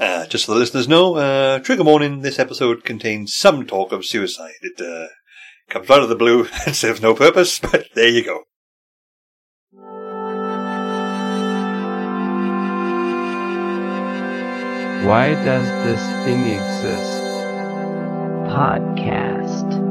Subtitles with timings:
[0.00, 4.06] Uh, just so the listeners know, uh, trigger warning, this episode contains some talk of
[4.06, 4.54] suicide.
[4.62, 5.08] It uh,
[5.68, 8.44] comes out of the blue and serves no purpose, but there you go.
[15.06, 17.22] Why does this thing exist?
[18.48, 19.90] Podcast.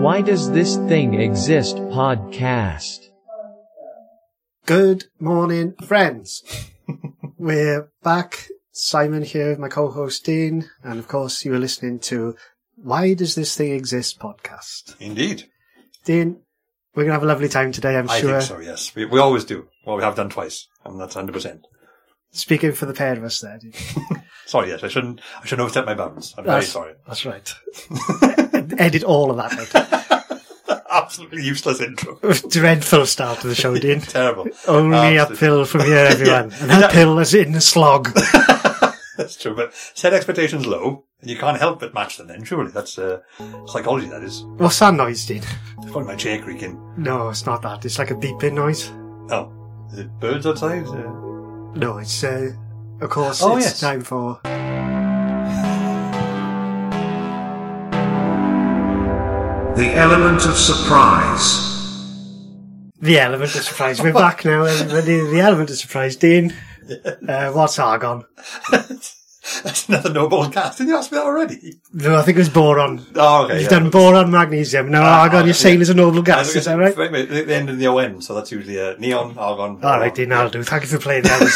[0.00, 1.76] Why does this thing exist?
[1.76, 3.08] Podcast.
[4.66, 6.70] Good morning, friends.
[7.44, 8.48] We're back.
[8.72, 12.36] Simon here, with my co-host Dean, and of course you are listening to
[12.76, 14.98] Why Does This Thing Exist podcast.
[14.98, 15.44] Indeed.
[16.06, 16.40] Dean,
[16.94, 18.36] we're gonna have a lovely time today, I'm I sure.
[18.36, 18.94] I think so, yes.
[18.94, 19.68] We, we always do.
[19.84, 21.60] Well, we have done twice, and that's 100%.
[22.30, 23.74] Speaking for the pair of us there, Dean.
[24.46, 26.34] Sorry, yes, I shouldn't, I shouldn't overstep my bounds.
[26.38, 26.94] I'm very sorry.
[27.06, 27.54] That's right.
[28.78, 30.03] Edit all of that
[30.94, 32.18] Absolutely useless intro.
[32.48, 34.00] Dreadful start to the show, Dean.
[34.02, 34.46] Terrible.
[34.68, 35.18] Only Absolutely.
[35.18, 36.50] uphill from here, everyone.
[36.50, 36.56] Yeah.
[36.60, 38.08] And that pill is in the slog.
[39.16, 42.72] That's true, but set expectations low, and you can't help but match them then, surely.
[42.72, 43.20] That's uh,
[43.66, 44.42] psychology, that is.
[44.56, 45.38] What's that noise, Dean?
[45.38, 46.80] It's probably my chair creaking.
[46.96, 47.84] No, it's not that.
[47.84, 48.90] It's like a beeping noise.
[49.30, 49.52] Oh,
[49.92, 50.84] is it birds outside?
[50.86, 51.12] Uh,
[51.76, 52.52] No, it's, uh,
[53.00, 53.80] of course, Oh, it's yes.
[53.80, 54.40] time for
[59.76, 61.58] The element of surprise.
[63.00, 64.00] The element of surprise.
[64.00, 65.18] We're back now, everybody.
[65.18, 66.14] The element of surprise.
[66.14, 66.54] Dean,
[67.28, 68.24] uh, what's argon?
[68.70, 70.78] that's another noble gas.
[70.78, 71.80] Didn't you ask me that already?
[71.92, 73.04] No, I think it was boron.
[73.16, 73.54] Oh, okay.
[73.54, 73.80] You've yeah.
[73.80, 74.92] done boron, magnesium.
[74.92, 75.82] Now Ah, argon, ah, you're saying yeah.
[75.82, 76.46] is a noble gas.
[76.46, 76.96] was Is that right?
[76.96, 79.84] Wait, wait, the end of the ON, so that's usually uh, neon, argon.
[79.84, 80.62] All right, Dean, I'll do.
[80.62, 81.52] Thank you for playing the element.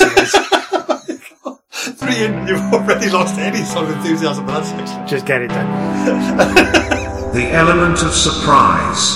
[1.71, 5.07] Three in, you've already lost any sort of enthusiasm for that section.
[5.07, 7.05] Just get it done.
[7.39, 9.15] The element of surprise.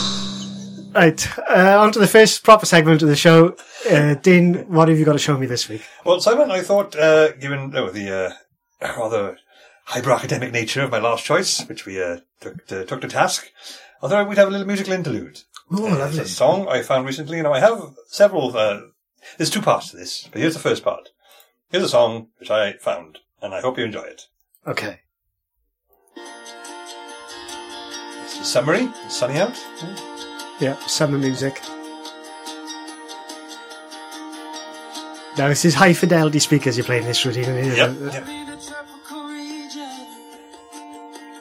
[0.95, 3.57] Right, uh, on to the first proper segment of the show.
[3.91, 5.83] Uh, Dean, what have you got to show me this week?
[6.05, 8.33] Well, Simon, I thought, uh, given oh, the uh,
[8.97, 9.39] rather
[9.87, 13.51] hyper academic nature of my last choice, which we uh, took, to, took to task,
[14.01, 15.41] I thought we'd have a little musical interlude.
[15.73, 16.21] Oh, Uh, lovely.
[16.21, 17.39] It's a song I found recently.
[17.39, 18.57] You know, I have several.
[18.57, 18.83] Uh,
[19.37, 21.09] there's two parts to this, but here's the first part.
[21.73, 24.29] Here's a song which I found, and I hope you enjoy it.
[24.65, 25.01] Okay.
[28.45, 28.89] Summary.
[29.09, 29.59] Sunny out.
[30.61, 31.61] Yeah, summer music.
[35.39, 37.45] Now, this is high fidelity speakers you're playing this routine.
[37.45, 37.75] Yep.
[37.77, 37.97] yep.
[38.27, 39.89] Be the tropical region,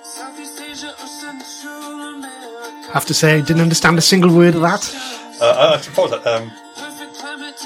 [0.01, 2.90] Southeast Asia or Central America.
[2.90, 4.96] I have to say, I didn't understand a single word of that.
[5.41, 6.25] Uh, I'll actually pause that.
[6.25, 6.51] Um,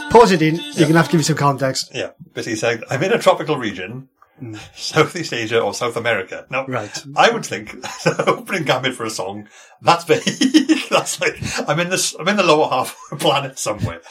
[0.09, 0.55] Pause it in.
[0.55, 1.91] You're going to have to give me some context.
[1.93, 4.07] yeah, basically saying I'm in a tropical region,
[4.75, 6.45] Southeast Asia or South America.
[6.49, 7.03] Now, Right.
[7.15, 7.71] I would think
[8.03, 9.47] the opening gambit for a song
[9.81, 10.23] that's big.
[10.89, 11.37] that's like
[11.69, 12.15] I'm in this.
[12.19, 14.01] I'm in the lower half of the planet somewhere.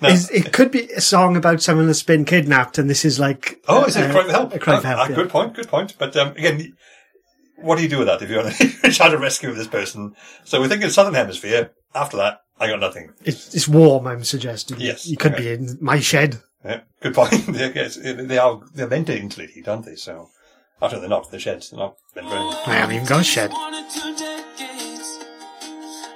[0.00, 3.60] Now, it could be a song about someone that's been kidnapped, and this is like
[3.68, 4.54] oh, is it a cry for help?
[4.54, 5.00] A cry for Uh, help.
[5.00, 5.16] uh, yeah.
[5.16, 5.54] Good point.
[5.54, 5.96] Good point.
[5.98, 6.76] But um, again,
[7.56, 10.14] what do you do with that if you're, if you're trying to rescue this person?
[10.44, 11.72] So we're thinking Southern Hemisphere.
[11.94, 13.12] After that, I got nothing.
[13.24, 14.06] It's, it's warm.
[14.06, 14.80] I'm suggesting.
[14.80, 15.42] Yes, you could okay.
[15.42, 16.40] be in my shed.
[16.64, 17.32] Yeah, good point.
[17.48, 19.96] They- yes, they are they're meant to insulate heat, aren't they?
[19.96, 20.30] So
[20.80, 21.30] actually, they're not.
[21.30, 21.70] They're sheds.
[21.70, 22.60] They're not meant for anything.
[22.66, 23.50] I haven't even got a shed.
[23.52, 25.18] one or two decades.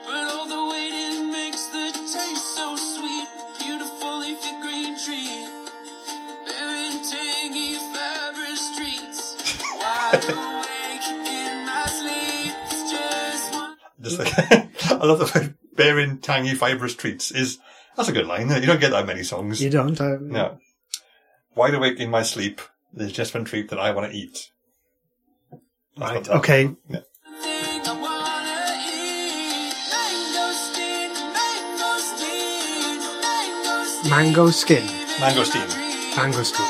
[0.06, 3.28] But all the waiting makes the taste so sweet.
[3.58, 5.48] Beautiful leafy green tree.
[6.46, 9.58] Bearing tangy fibrous streets.
[9.80, 12.54] Wide awake in my sleep.
[12.70, 13.76] It's just one.
[14.00, 14.32] Just like,
[14.92, 17.58] I love the word bearing tangy fibrous treats is
[17.96, 18.48] that's a good line.
[18.48, 19.62] You don't get that many songs.
[19.62, 20.00] You don't.
[20.00, 20.58] Um, No.
[21.54, 22.60] Wide awake in my sleep.
[22.92, 24.50] There's just one treat that I want to eat.
[25.96, 26.28] That's Right.
[26.28, 26.70] Okay.
[26.88, 27.00] Yeah.
[34.04, 34.10] I.
[34.10, 34.82] Mango skin.
[35.18, 35.68] Mangosteen.
[36.16, 36.66] Mango skin.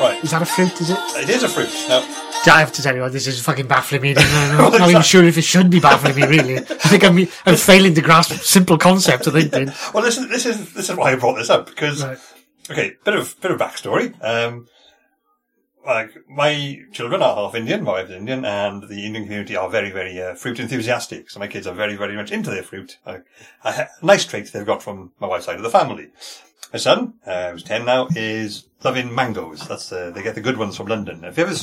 [0.00, 0.22] Right.
[0.22, 0.72] Is that a fruit?
[0.80, 0.98] Is it?
[1.16, 1.72] It is a fruit.
[1.88, 2.02] Now,
[2.46, 4.14] I have to tell you this is fucking baffling me.
[4.16, 6.58] I'm not, even sure if it should be baffling me, really.
[6.58, 9.74] I think I'm, I'm failing to grasp a simple concepts, I think, then.
[9.94, 12.18] well, this is this is this is why I brought this up because Right.
[12.70, 14.14] okay, bit of bit of backstory.
[14.22, 14.68] Um,
[15.86, 19.90] like my children are half Indian, my wife's Indian, and the Indian community are very
[19.90, 21.30] very uh, fruit enthusiastic.
[21.30, 22.98] So my kids are very very much into their fruit.
[23.06, 23.18] Uh,
[23.64, 26.08] a nice trait they've got from my wife's side of the family.
[26.74, 29.60] My son, uh, who's 10 now, is loving mangoes.
[29.68, 31.22] That's, uh, they get the good ones from London.
[31.22, 31.54] If you ever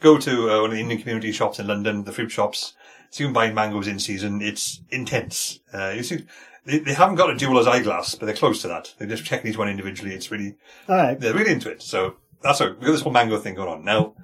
[0.00, 2.74] go to uh, one of the Indian community shops in London, the fruit shops,
[3.08, 5.60] see them buying mangoes in season, it's intense.
[5.72, 6.26] Uh, you see,
[6.66, 8.92] they, they haven't got a jeweler's eyeglass, but they're close to that.
[8.98, 10.14] They just check each one individually.
[10.14, 10.56] It's really,
[11.18, 11.80] they're really into it.
[11.80, 13.82] So that's a, we've got this whole mango thing going on.
[13.82, 14.14] Now,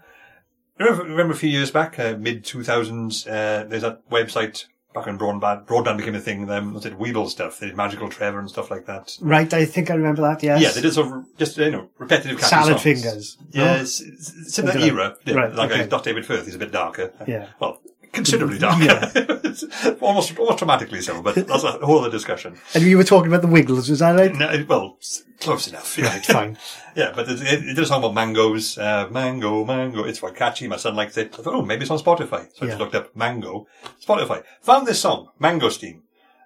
[0.78, 4.66] remember, remember a few years back, uh, mid 2000s, uh, there's that website,
[4.96, 8.38] back when broadband, broadband became a thing, then was it Weebl stuff, the Magical Trevor
[8.40, 9.16] and stuff like that.
[9.20, 10.60] Right, I think I remember that, yes.
[10.60, 12.82] Yeah, they did sort of just, you know, repetitive catchy Salad songs.
[12.82, 13.38] fingers.
[13.52, 13.80] Yeah, No?
[13.82, 15.16] it's, it's, that era.
[15.24, 15.82] Yeah, Right, like okay.
[15.82, 17.12] uh, not David Firth, he's a bit darker.
[17.26, 17.48] Yeah.
[17.60, 17.80] Well,
[18.16, 18.82] considerably darker.
[18.84, 19.94] Yeah.
[20.00, 22.58] almost, almost dramatically so, but that's a whole other discussion.
[22.74, 24.34] And you were talking about the Wiggles, was that right?
[24.34, 24.98] No, well,
[25.40, 25.96] close enough.
[25.96, 26.58] Yeah, Right, fine.
[26.96, 28.78] Yeah, but it, it, it did a about mangoes.
[28.78, 30.04] Uh, mango, mango.
[30.04, 30.66] It's quite catchy.
[30.66, 31.34] My son likes it.
[31.38, 32.48] I thought, oh, maybe it's on Spotify.
[32.54, 33.66] So I just looked up mango.
[34.02, 34.42] Spotify.
[34.62, 36.00] Found this song, Mangosteen.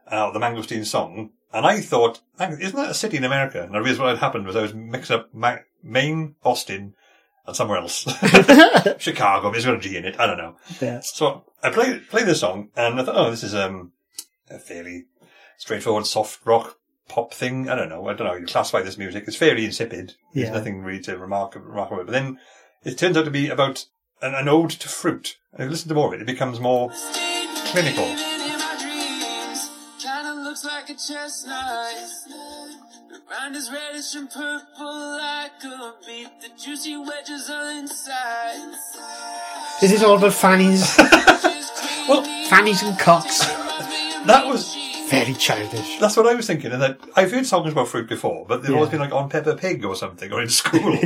[0.09, 1.31] Uh, the Mangosteen song.
[1.53, 3.63] And I thought, isn't that a city in America?
[3.63, 6.95] And I realized what had happened was I was mixing up Ma- Maine, Austin,
[7.47, 8.03] and somewhere else.
[8.99, 9.51] Chicago.
[9.51, 10.19] but It's got a G in it.
[10.19, 10.57] I don't know.
[10.81, 11.01] Yeah.
[11.03, 13.93] So I played played this song, and I thought, oh, this is um
[14.51, 15.05] a fairly
[15.59, 16.77] straightforward soft rock
[17.09, 17.69] pop thing.
[17.69, 18.07] I don't know.
[18.09, 18.33] I don't know.
[18.35, 19.25] how You classify this music.
[19.27, 20.15] It's fairly insipid.
[20.35, 20.53] There's Yeah.
[20.55, 22.05] nothing really to remark remarkable.
[22.05, 22.39] But then
[22.85, 23.85] it turns out to be about
[24.23, 25.37] an, an ode to fruit.
[25.53, 26.91] And if you listen to more of it, it becomes more
[27.73, 28.40] clinical.
[31.07, 31.95] Chestnut.
[33.11, 36.29] The rind is reddish and purple like a beet.
[36.41, 38.75] The juicy wedges are inside.
[39.83, 40.97] Is this all about fannies?
[42.09, 43.39] Well, fannies and cocks.
[43.47, 44.75] that was
[45.11, 45.99] Very childish.
[46.01, 46.73] that's what I was thinking.
[46.73, 49.55] And that I've heard songs about fruit before, but they've always been like on Peppa
[49.55, 50.81] Pig or something, or in school.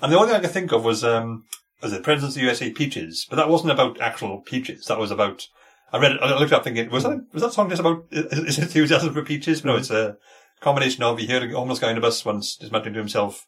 [0.00, 1.44] And the only thing I could think of was um
[1.82, 4.86] was it Presidents of the USA Peaches, but that wasn't about actual peaches.
[4.86, 5.46] That was about.
[5.94, 6.20] I read it.
[6.20, 9.14] I looked it up thinking, was that was that song just about is, is enthusiasm
[9.14, 9.64] for peaches?
[9.64, 9.78] No, mm.
[9.78, 10.16] it's a
[10.60, 13.46] combination of you hear a homeless guy on a bus once just muttering to himself,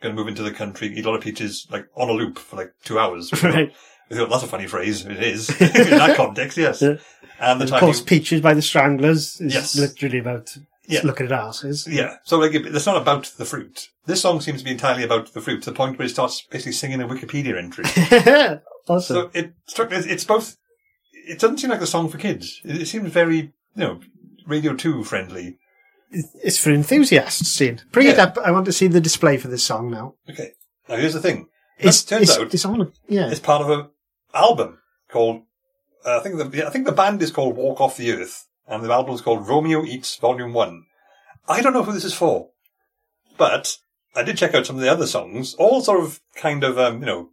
[0.00, 2.38] going to move into the country, eat a lot of peaches like on a loop
[2.38, 3.30] for like two hours.
[3.42, 3.72] Right.
[4.12, 5.06] I thought that's a funny phrase.
[5.06, 6.82] It is in that context, yes.
[6.82, 6.96] Yeah.
[7.38, 9.76] And the Of time course, he- Peaches by the Stranglers is Yes.
[9.76, 10.56] literally about
[10.88, 11.00] Yeah.
[11.04, 11.86] looking at asses.
[11.88, 12.16] Yeah.
[12.24, 13.88] So like, it's not about the fruit.
[14.06, 16.42] This song seems to be entirely about the fruit to the point where it starts
[16.50, 17.84] basically singing a Wikipedia entry.
[18.88, 19.14] awesome.
[19.16, 20.56] so it struck It's both.
[21.26, 22.60] It doesn't seem like a song for kids.
[22.64, 24.00] It, it seems very, you know,
[24.46, 25.58] Radio Two friendly.
[26.10, 27.80] it's for enthusiasts, Scene.
[27.92, 28.36] Bring it up.
[28.38, 30.14] I want to see the display for this song now.
[30.28, 30.52] Okay.
[30.88, 31.48] Now here's the thing.
[31.78, 32.92] It's, It turns it's, out it's on.
[33.08, 33.30] Yeah.
[33.30, 33.88] it's part of an
[34.34, 34.78] album
[35.08, 35.42] called.
[36.04, 38.82] Uh, I think the I think the band is called Walk Off the Earth, and
[38.84, 40.84] the album is called Romeo Eats Volume One.
[41.48, 42.50] I don't know who this is for,
[43.36, 43.76] but
[44.14, 47.00] I did check out some of the other songs, all sort of kind of um,
[47.00, 47.28] you know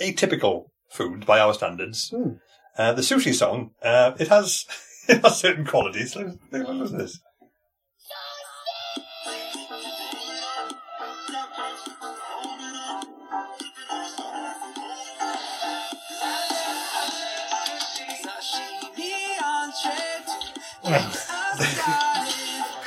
[0.00, 2.10] atypical food by our standards.
[2.10, 2.34] Hmm.
[2.76, 4.66] Uh, the sushi song, uh, it has
[5.08, 6.16] it has certain qualities.
[6.16, 7.20] Look, look, this?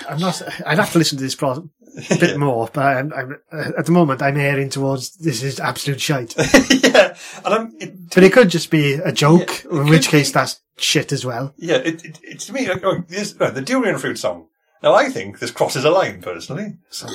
[0.10, 0.42] I'm not.
[0.66, 1.70] I'd have to listen to this pro-
[2.10, 5.60] a bit more, but I'm, I'm, uh, at the moment I'm erring towards this is
[5.60, 6.36] absolute shite.
[6.84, 10.30] yeah, and I'm, it, But it could just be a joke, Yeah, in which case
[10.30, 10.34] be.
[10.34, 11.54] that's shit as well.
[11.58, 14.48] yeah, it, it, it's to me like oh, this, no, the durian fruit song.
[14.84, 16.78] Now I think this crosses a line personally.
[16.92, 17.08] So,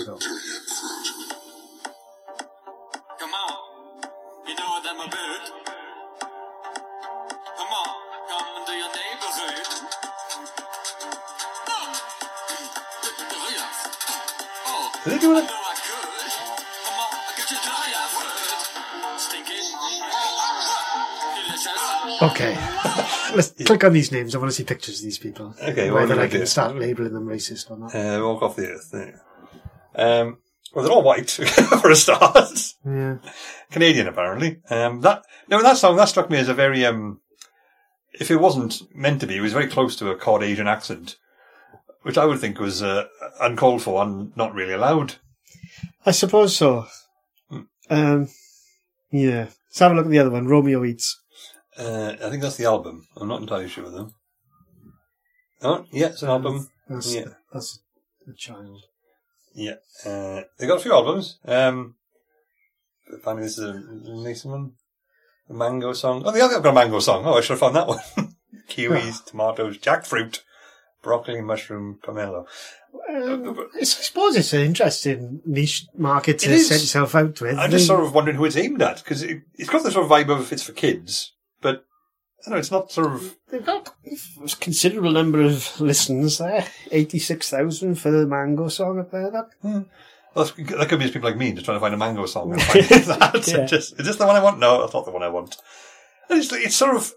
[15.12, 15.48] I've heard.
[19.18, 19.68] Stinking,
[21.36, 22.22] delicious.
[22.22, 22.54] okay,
[23.36, 24.34] let's click on these names.
[24.34, 25.54] I want to see pictures of these people.
[25.62, 26.46] Okay, what whether do I I can do?
[26.46, 27.94] start labeling them racist or not.
[27.94, 28.90] Uh, walk off the earth.
[28.90, 29.06] There.
[29.06, 29.12] you
[29.96, 30.20] go.
[30.22, 30.38] Um,
[30.74, 31.30] well, they're all white
[31.80, 32.74] for a start.
[32.84, 33.18] Yeah,
[33.70, 34.60] Canadian, apparently.
[34.70, 37.20] Um, that no, that song that struck me as a very um.
[38.14, 41.16] If it wasn't meant to be, it was very close to a cod Asian accent,
[42.02, 43.06] which I would think was uh,
[43.40, 45.14] uncalled for and not really allowed.
[46.04, 46.86] I suppose so.
[47.48, 47.60] Hmm.
[47.90, 48.28] Um,
[49.10, 49.46] yeah.
[49.68, 50.46] Let's have a look at the other one.
[50.46, 51.18] Romeo eats.
[51.78, 53.06] Uh, I think that's the album.
[53.16, 54.10] I'm not entirely sure though.
[55.62, 56.68] Oh, yeah, it's an album.
[56.88, 57.28] That's, Yeah.
[57.52, 57.78] that's
[58.28, 58.82] a child.
[59.54, 61.38] Yeah, uh, they got a few albums.
[61.44, 61.94] Um,
[63.22, 63.80] finally, this is a
[64.24, 64.72] nice one.
[65.48, 66.22] The mango song.
[66.24, 67.24] Oh, the other got a mango song.
[67.26, 68.00] Oh, I should have found that one.
[68.68, 70.40] Kiwis, tomatoes, jackfruit,
[71.02, 72.46] broccoli, mushroom, pomelo.
[73.08, 76.68] Um, I suppose it's an interesting niche market to It is.
[76.68, 77.58] set yourself out with.
[77.58, 80.04] I'm just sort of wondering who it's aimed at because it, it's got the sort
[80.04, 81.84] of vibe of it's for kids, but
[82.40, 82.58] I don't know.
[82.60, 83.36] It's not sort of.
[83.50, 86.66] They've got a considerable number of listens there.
[86.90, 89.30] 86,000 for the Mango song up there.
[89.30, 89.48] That,
[90.34, 92.52] Well, that could be just people like me just trying to find a mango song
[92.52, 93.46] and find that.
[93.46, 93.64] Yeah.
[93.66, 94.58] just, is this the one I want?
[94.58, 95.56] No, that's not the one I want.
[96.30, 97.12] And it's, it's sort of,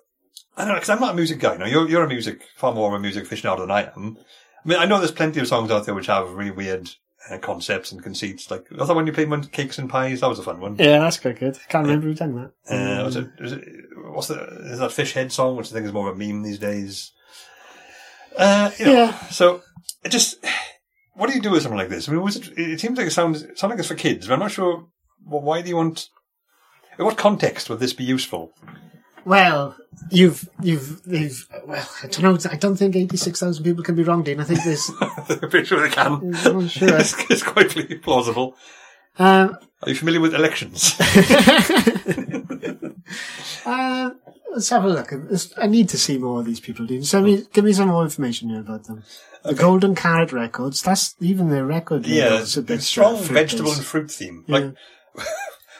[0.58, 1.58] I don't know, because I'm not a music guy.
[1.58, 4.18] No, you're, you're a music, far more of a music aficionado than I am.
[4.64, 6.90] I mean, I know there's plenty of songs out there which have really weird
[7.30, 8.50] uh, concepts and conceits.
[8.50, 10.76] Like, I thought when you played Mon- Cakes and Pies, that was a fun one.
[10.78, 11.58] yeah, that's quite good.
[11.70, 12.36] Can't remember who done
[12.68, 12.74] that.
[13.02, 13.64] Uh, was it, was it,
[14.14, 14.40] what's the,
[14.72, 17.12] is that fish head song, which I think is more of a meme these days.
[18.38, 19.20] Uh, you know, Yeah.
[19.30, 19.62] so
[20.04, 20.38] it just,
[21.16, 22.08] what do you do with something like this?
[22.08, 24.28] I mean, was it, it seems like it sounds, it sounds like it's for kids,
[24.28, 24.88] but I'm not sure,
[25.26, 26.10] well, why do you want,
[26.98, 28.54] in what context would this be useful?
[29.26, 29.76] Well,
[30.12, 34.24] you've, you've, you've, well, I don't know, I don't think 86,000 people can be wrong,
[34.24, 34.40] Dean.
[34.40, 36.14] I think there's, I'm pretty sure they can.
[36.14, 36.90] I'm not sure.
[37.00, 37.70] it's, it's quite
[38.04, 38.56] plausible.
[39.18, 40.96] um, Are you familiar with elections?
[43.66, 44.12] uh,
[44.54, 45.12] let's have a look.
[45.58, 47.04] I need to see more of these people, Dean.
[47.04, 49.04] Send me, give me some more information here about them.
[49.44, 52.06] The Golden Carrot Records, that's even their record.
[52.08, 54.44] yeah, it's a a bit strong vegetable and fruit theme.
[54.48, 54.58] Yeah.
[54.58, 54.74] Like,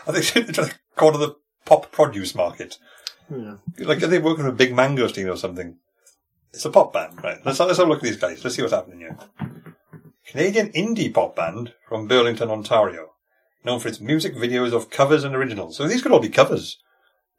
[0.08, 1.36] I think it's like called the
[1.66, 2.78] pop produce market.
[3.30, 3.56] Yeah.
[3.80, 5.78] Like, are they working with a big mangosteen or something?
[6.54, 7.40] It's a pop band, right?
[7.46, 8.44] Let's, let's have a look at these guys.
[8.44, 9.18] Let's see what's happening here.
[10.28, 13.12] Canadian indie pop band from Burlington, Ontario.
[13.64, 15.76] Known for its music videos of covers and originals.
[15.78, 16.78] So these could all be covers.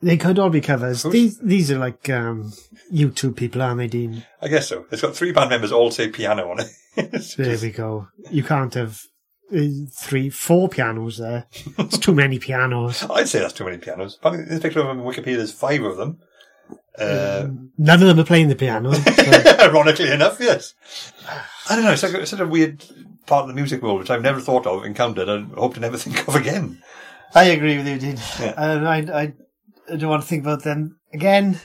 [0.02, 1.02] They could all be covers.
[1.02, 2.52] Who's- These these are like um,
[2.92, 4.24] YouTube people, aren't they, Dean?
[4.42, 4.86] I guess so.
[4.90, 6.68] It's got three band members all say piano on it.
[6.98, 8.08] It's There just- we go.
[8.30, 9.00] You can't have
[9.50, 11.46] three, four pianos there.
[11.78, 13.04] It's too many pianos.
[13.10, 14.16] I'd say that's too many pianos.
[14.16, 16.18] Apparently, this picture of them on Wikipedia, there's five of them.
[16.98, 17.48] Uh,
[17.78, 18.92] None of them are playing the piano.
[18.94, 19.02] so-
[19.60, 20.74] Ironically enough, yes.
[21.68, 21.92] I don't know.
[21.92, 22.84] It's, like, it's such a weird
[23.26, 25.96] part of the music world which I've never thought of, encountered, and hope to never
[25.98, 26.82] think of again.
[27.34, 28.16] I agree with you, Dean.
[28.40, 28.54] Yeah.
[28.56, 29.32] And I, I,
[29.92, 31.60] I don't want to think about them again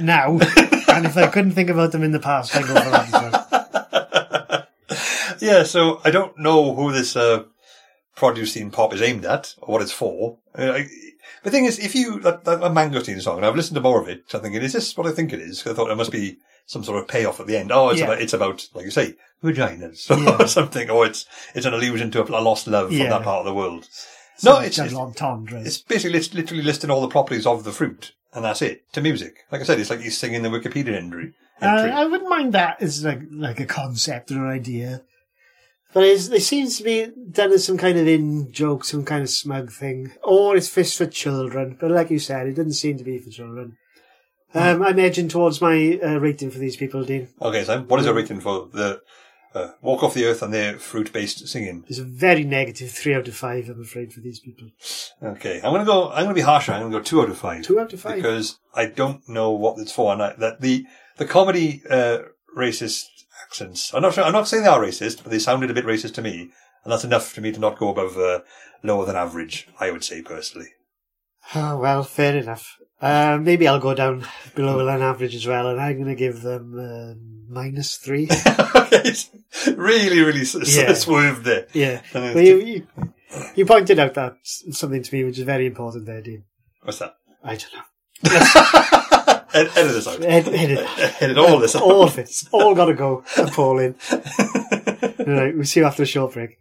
[0.00, 0.32] now.
[0.38, 3.43] and if I couldn't think about them in the past, I go for that.
[5.44, 7.44] Yeah, so I don't know who this uh,
[8.16, 10.38] produce scene pop is aimed at or what it's for.
[10.56, 10.86] Uh, I,
[11.42, 14.08] the thing is, if you that, that, mangosteen song, and I've listened to more of
[14.08, 15.62] it, I'm thinking, is this what I think it is?
[15.62, 17.70] 'Cause I thought there must be some sort of payoff at the end.
[17.72, 18.06] Oh, it's Yeah.
[18.06, 20.36] about it's about like you say, vaginas Yeah.
[20.42, 23.44] or something, or it's it's an allusion to a, lost love from that part of
[23.46, 23.86] the world.
[24.42, 28.44] no, it's, it's it's basically lit- literally listing all the properties of the fruit, and
[28.44, 29.44] that's it to music.
[29.52, 31.34] Like I said, it's like you singing the Wikipedia entry.
[31.60, 31.66] Uh.
[31.66, 35.02] I wouldn't mind that as like like a concept or an idea.
[35.94, 39.22] But it's, it seems to be done as some kind of in joke, some kind
[39.22, 40.12] of smug thing.
[40.24, 41.78] Or it's fish for children.
[41.80, 43.78] But like you said, it doesn't seem to be for children.
[44.54, 47.28] Um, I'm edging towards my uh, rating for these people, Dean.
[47.40, 49.00] Okay, so what is your rating for the
[49.52, 51.84] uh, Walk Off the Earth and their fruit-based singing?
[51.88, 54.68] It's a very negative three out of five, I'm afraid, for these people.
[55.22, 56.10] Okay, I'm gonna go.
[56.10, 56.72] I'm gonna be harsher.
[56.72, 57.62] I'm gonna go two out of five.
[57.62, 58.16] Two out of five.
[58.16, 60.86] because I don't know what it's for, and I, that the
[61.16, 62.18] the comedy uh,
[62.56, 63.06] racist
[63.44, 63.92] accents.
[63.94, 64.24] I'm not sure.
[64.24, 66.50] I'm not saying they are racist, but they sounded a bit racist to me,
[66.84, 68.40] and that's enough for me to not go above uh,
[68.82, 69.68] lower than average.
[69.78, 70.68] I would say personally.
[71.54, 72.76] Oh, well, fair enough.
[73.02, 74.24] Uh, maybe I'll go down
[74.54, 77.14] below an average as well, and I'm going to give them uh,
[77.52, 78.28] minus three.
[78.74, 79.12] okay,
[79.76, 80.94] really, really s- s- Yeah.
[80.94, 81.66] swerved there.
[81.74, 82.00] Yeah.
[82.14, 82.86] It's Well, you, you,
[83.56, 86.44] you pointed out that something to me which is very important there, Dean.
[86.82, 87.14] What's that?
[87.42, 89.20] I don't know.
[89.54, 90.20] Ed- edit this out.
[90.22, 91.22] Ed- edit that.
[91.22, 91.82] Edit all this out.
[91.82, 92.30] All of it.
[92.52, 93.22] All got to go.
[93.36, 93.94] Appalling.
[94.12, 94.18] all
[95.26, 96.58] right, we'll see you after a short break.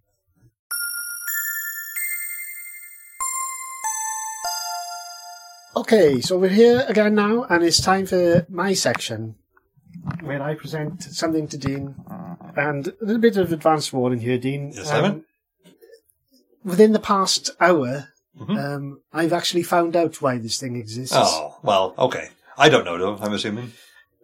[5.75, 9.35] Okay, so we're here again now, and it's time for my section
[10.21, 11.95] where I present something to Dean.
[12.55, 14.71] And a little bit of advance warning here, Dean.
[14.75, 15.25] Yes, Simon?
[16.63, 18.07] within the past hour,
[18.39, 18.57] Mhm.
[18.57, 21.13] um, I've actually found out why this thing exists.
[21.17, 22.29] Oh well, okay.
[22.57, 23.17] I don't know though.
[23.21, 23.71] I'm assuming.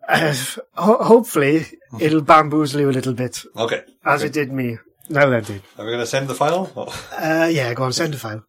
[0.07, 0.33] Uh,
[0.73, 1.65] ho- hopefully,
[1.99, 3.83] it'll bamboozle you a little bit, Okay.
[4.03, 4.27] as okay.
[4.29, 4.77] it did me.
[5.07, 5.61] Now then, dude.
[5.77, 6.71] Are we going to send the file?
[6.75, 7.07] Oh.
[7.11, 8.43] Uh, yeah, go on, send the file.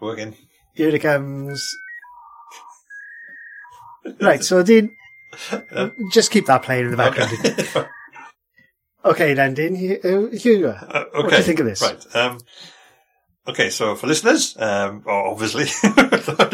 [0.00, 0.36] Working.
[0.74, 1.66] Here it comes.
[4.20, 4.90] Right, so Dean,
[6.12, 7.32] just keep that playing in the background.
[7.44, 7.86] Okay.
[9.06, 10.00] Okay, then, Dean, here,
[10.32, 10.80] here you are.
[10.88, 11.22] Uh, okay.
[11.22, 11.82] What do you think of this?
[11.82, 12.16] Right.
[12.16, 12.38] Um,
[13.48, 15.64] okay, so for listeners, um, obviously,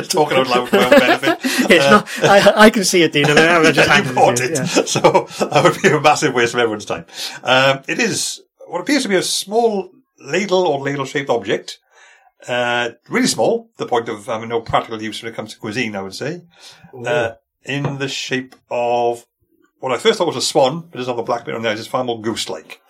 [0.09, 1.39] talking out loud for my own benefit.
[1.71, 4.51] It's uh, not, I, I can see it, Dean, and I'm just you bought it
[4.53, 4.57] it.
[4.59, 4.65] Yeah.
[4.65, 5.01] so
[5.47, 7.05] that would be a massive waste of everyone's time.
[7.45, 11.79] Um, it is what appears to be a small ladle or ladle-shaped object.
[12.49, 15.95] Uh, really small, the point of having no practical use when it comes to cuisine,
[15.95, 16.43] I would say.
[17.07, 17.33] Uh,
[17.65, 19.27] in the shape of
[19.79, 21.71] what I first thought was a swan, but it's not the black bit on the
[21.71, 21.79] eyes.
[21.79, 22.81] It's far more goose-like.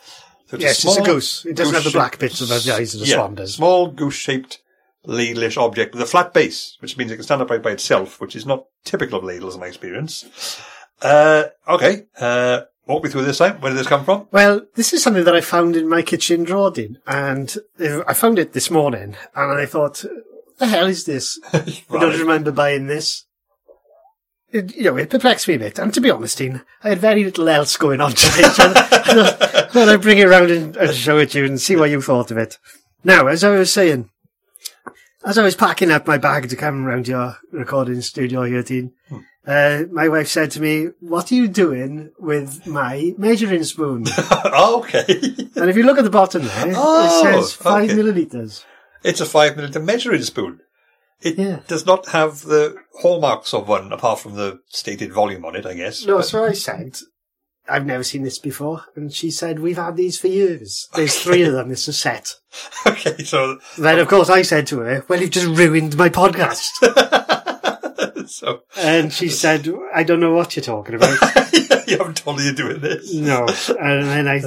[0.51, 1.47] So Yes, it's a goose.
[1.47, 3.55] It doesn't have the black bits of the eyes of the yeah, swan does.
[3.55, 4.61] Small goose-shaped
[5.05, 8.35] ladle-ish object with a flat base, which means it can stand upright by itself, which
[8.35, 10.61] is not typical of ladles in my experience.
[11.01, 13.61] Uh, okay, uh, walk me through this time.
[13.61, 14.27] Where did this come from?
[14.33, 18.41] Well, this is something that I found in my kitchen drawer, Dean, and I found
[18.41, 20.05] it this morning, and I thought,
[20.59, 21.39] the hell is this?
[21.53, 23.25] I don't remember buying this.
[24.53, 26.99] It, you know, it perplexed me a bit, and to be honest, Dean, I had
[26.99, 30.95] very little else going on today, so I thought, I'd bring it around and, and
[30.95, 32.59] show it to you and see what you thought of it.
[33.05, 34.11] Now, as I was saying,
[35.25, 38.93] As I was packing up my bag to come round your recording studio here, Dean,
[39.47, 44.05] uh, my wife said to me, what are you doing with my measuring spoon?
[44.19, 45.05] oh, okay.
[45.57, 47.99] and if you look at the bottom there, Oh, it says five okay.
[48.01, 48.65] millilitres.
[49.03, 50.61] It's a five milliliter measuring spoon.
[51.23, 51.61] It Yeah.
[51.69, 55.75] does not have the hallmarks of one, apart from the stated volume on it, I
[55.75, 56.05] guess.
[56.07, 56.97] No, But- so I said,
[57.71, 58.85] I've never seen this before.
[58.97, 60.89] And she said, we've had these for years.
[60.95, 61.71] There's three of them.
[61.71, 62.35] It's a set.
[62.87, 66.71] okay, so Then, of course, I said to her, well, you've just ruined my podcast.
[68.29, 71.17] so and she said, I don't know what you're talking about.
[71.87, 73.15] you haven't told you're doing this.
[73.15, 73.47] No.
[73.79, 74.43] And then I,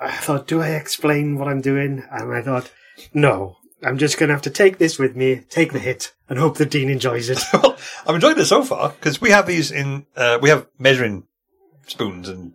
[0.00, 2.02] I thought, do I explain what I'm doing?
[2.10, 2.70] And I thought,
[3.12, 3.56] no.
[3.82, 6.56] I'm just going to have to take this with me, take the hit, and hope
[6.56, 7.38] that Dean enjoys it.
[7.52, 7.76] Well,
[8.06, 10.06] I'm enjoying this so far because we have these in.
[10.16, 11.24] Uh, we have measuring
[11.86, 12.54] spoons and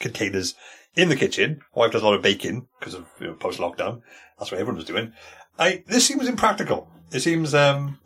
[0.00, 0.54] containers
[0.94, 1.60] in the kitchen.
[1.74, 4.02] Wife does a lot of baking because of you know, post lockdown.
[4.38, 5.12] That's what everyone was doing.
[5.58, 6.88] I this seems impractical.
[7.12, 7.98] It seems um,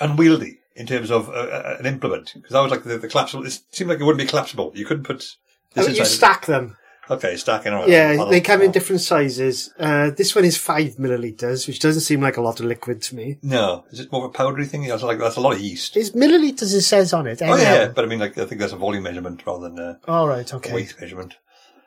[0.00, 3.44] unwieldy in terms of uh, uh, an implement because I was like the, the collapsible.
[3.46, 4.72] It seemed like it wouldn't be collapsible.
[4.74, 5.36] You couldn't put
[5.74, 6.76] this Oh, you stack them.
[7.10, 7.72] Okay, stacking.
[7.72, 9.72] on- Yeah, on- they come in different sizes.
[9.78, 13.16] Uh, this one is five milliliters, which doesn't seem like a lot of liquid to
[13.16, 13.38] me.
[13.42, 14.86] No, is it more of a powdery thing?
[14.86, 15.96] That's like that's a lot of yeast.
[15.96, 17.40] It's milliliters, it says on it.
[17.42, 19.98] Oh yeah, but I mean, like I think that's a volume measurement rather than a
[20.08, 20.72] All right, okay.
[20.72, 21.34] weight measurement.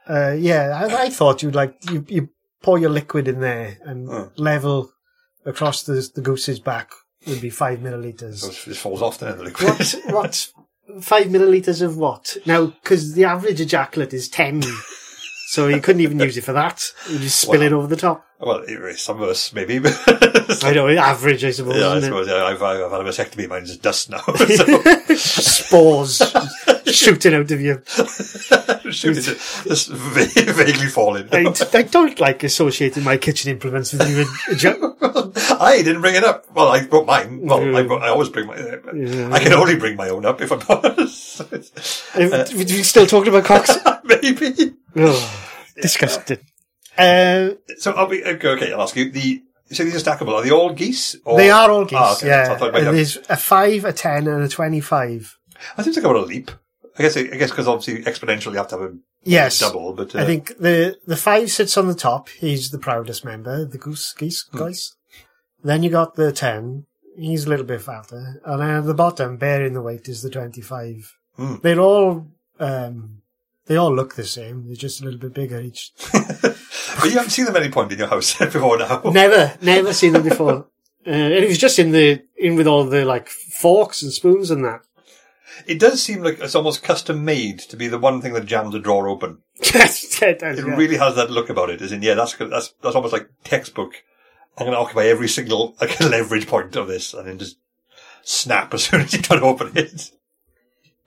[0.07, 2.29] Uh, yeah, I, I thought you'd like you, you
[2.61, 4.31] pour your liquid in there and Oh.
[4.37, 4.91] level
[5.45, 6.91] across the the goose's back
[7.27, 8.47] would be five So milliliters.
[8.47, 9.67] it just falls off then the liquid.
[9.69, 10.47] what what
[11.01, 12.37] five milliliters of what?
[12.45, 14.61] Now, because the average ejaculate is ten,
[15.47, 16.91] so you couldn't even use it for that.
[17.09, 17.65] You just spill Wow.
[17.65, 18.25] it over the top.
[18.39, 18.63] Well,
[18.95, 19.79] some of us maybe.
[19.85, 21.77] I know, average, I suppose.
[21.77, 23.47] yeah, I suppose yeah, I've, I've had a vasectomy.
[23.47, 24.19] Mine's just dust now.
[24.21, 26.21] so Spores
[26.91, 27.81] shooting out of you.
[28.91, 31.27] shoot, it's just vaguely falling.
[31.31, 34.25] I, I don't like associating my kitchen implements with you.
[35.59, 36.45] I didn't bring it up.
[36.53, 37.41] Well, I brought mine.
[37.41, 38.57] Well, I, brought, I always bring my.
[38.57, 39.29] Yeah.
[39.31, 41.41] I can only bring my own up if I'm honest.
[41.41, 43.71] Are we still talking about cocks?
[44.03, 44.73] maybe.
[44.95, 45.51] Oh,
[45.81, 46.39] disgusting.
[46.97, 48.47] Uh, So I'll be okay.
[48.49, 49.11] okay, I'll ask you.
[49.11, 50.33] The so these are stackable.
[50.33, 51.15] Are they all geese?
[51.25, 52.27] Or, they are all geese, Ah, okay.
[52.27, 52.45] yeah.
[52.45, 55.39] So I thought it might There's a 5, a 10, and a 25.
[55.77, 56.51] I think like about a leap.
[56.97, 57.17] I guess.
[57.17, 59.59] I guess because obviously exponentially you have to have a Yes.
[59.59, 59.93] double.
[59.93, 62.29] But uh, I think the, the 5 sits on the top.
[62.29, 64.57] He's the proudest member, the goose, geese, Hmm.
[64.59, 64.93] guys.
[65.63, 66.85] Then you got the 10.
[67.17, 68.39] He's a little bit fatter.
[68.45, 71.17] And then at the bottom, bearing the weight, is the 25.
[71.37, 71.55] Hmm.
[71.63, 72.27] They're all,
[72.59, 73.21] um,
[73.65, 74.67] they all look the same.
[74.67, 75.91] They're just a little bit bigger each.
[76.13, 79.01] but you haven't seen them at any point in your house before now.
[79.05, 80.67] Never, never seen them before.
[81.07, 84.49] Uh, and it was just in the, in with all the like forks and spoons
[84.49, 84.81] and that.
[85.67, 88.75] It does seem like it's almost custom made to be the one thing that jams
[88.75, 89.39] a drawer open.
[89.73, 90.75] yes, yeah, it does, It yeah.
[90.75, 91.81] really has that look about it.
[91.81, 94.03] As in, yeah, that's that's that's almost like textbook.
[94.57, 97.57] I'm going to occupy every single like leverage point of this, and then just
[98.23, 100.11] snap as soon as you try to open it.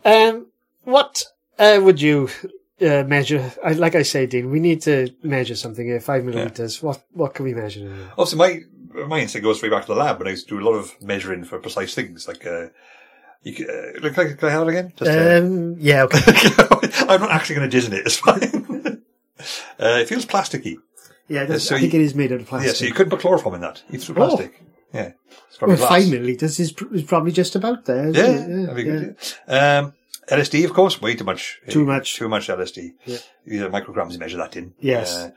[0.04, 0.46] Um,
[0.84, 1.24] what
[1.58, 2.28] uh, would you
[2.80, 3.52] uh, measure?
[3.64, 6.00] I, like I say, Dean, we need to measure something here.
[6.00, 6.82] Five milliliters.
[6.82, 7.88] What what can we measure?
[7.88, 8.36] there?
[8.36, 8.60] My
[9.06, 10.76] my instinct goes straight back to the lab when I used to do a lot
[10.76, 12.26] of measuring for precise things.
[12.26, 12.68] Like, uh,
[13.42, 14.92] you, uh, look, can, I, can I have it again?
[14.96, 16.18] Just, uh, Um, yeah, okay.
[17.08, 18.06] I'm not actually going to jizz in it.
[18.06, 18.42] It's fine.
[19.80, 20.76] uh, it feels plasticky.
[21.28, 22.68] Yeah, that's, so I think you- it is made out of plastic.
[22.68, 23.82] Yeah, so you couldn't put chloroform in that.
[23.90, 24.14] It's Oh.
[24.14, 24.62] plastic.
[24.92, 25.12] Yeah.
[25.50, 26.08] It's well, probably five glass.
[26.08, 28.06] milliliters is, pr- is probably just about there.
[28.08, 28.32] Yeah,
[28.66, 29.16] that'd be good.
[29.46, 29.78] yeah.
[29.80, 29.94] Um,
[30.30, 31.58] LSD, of course, way too much.
[31.68, 32.16] Too much.
[32.16, 32.92] Too much LSD.
[33.06, 33.18] Yeah.
[33.46, 34.74] You know, micrograms you measure that in.
[34.80, 35.14] Yes.
[35.16, 35.30] Uh,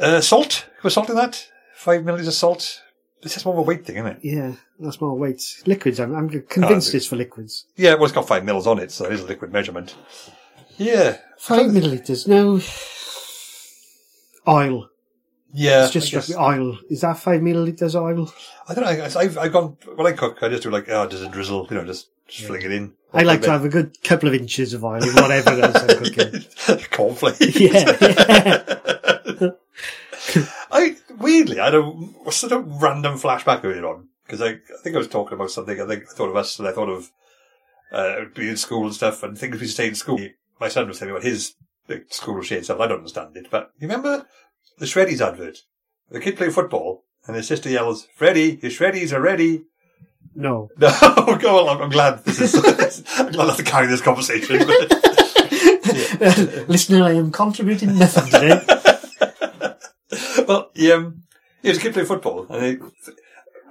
[0.00, 0.68] uh, salt.
[0.82, 1.48] Was salt in that?
[1.74, 2.82] Five milliliters of salt.
[3.22, 4.18] This is more of a weight thing, isn't it?
[4.22, 5.62] Yeah, that's more weight.
[5.66, 5.98] Liquids.
[5.98, 7.66] I'm, I'm convinced Oh, it's for liquids.
[7.76, 9.96] Yeah, well, it's got five mils on it, so it is a liquid measurement.
[10.76, 11.16] Yeah.
[11.38, 12.28] Five milliliters.
[12.28, 12.60] No.
[14.46, 14.88] Oil.
[15.52, 15.84] Yeah.
[15.84, 16.78] It's just I, guess- oil.
[16.88, 18.32] Is that five milliliters oil?
[18.68, 19.04] I don't know.
[19.20, 21.76] I've, I've gone, when I cook, I just do like, oh, just a drizzle, you
[21.76, 22.92] know, just, just fling it in.
[23.12, 26.04] I like to have a good couple of inches of oil in whatever else I'm
[26.04, 26.44] cooking.
[26.90, 27.40] Cornflakes.
[27.58, 29.17] Yeah, yeah.
[30.70, 34.94] I weirdly, I had a sort of random flashback earlier on because I, I think
[34.94, 35.80] I was talking about something.
[35.80, 37.10] I think I thought of us and I thought of
[37.92, 40.20] uh, being in school and stuff and things we stayed in school.
[40.60, 41.54] My son was telling me about his
[41.88, 42.80] like, school shade stuff.
[42.80, 44.26] I don't understand it, but you remember
[44.78, 45.58] the Shreddies advert?
[46.10, 49.64] The kid playing football and his sister yells, "Freddie, your Shreddies are ready."
[50.34, 50.68] No.
[50.80, 51.76] No, go on.
[51.76, 52.54] I'm, I'm glad this is.
[53.18, 54.58] I'm glad I have to carry this conversation.
[54.58, 58.77] But, Listener, I am contributing nothing today.
[60.48, 61.22] Well, he, um,
[61.62, 63.12] he was a kid playing football, and he,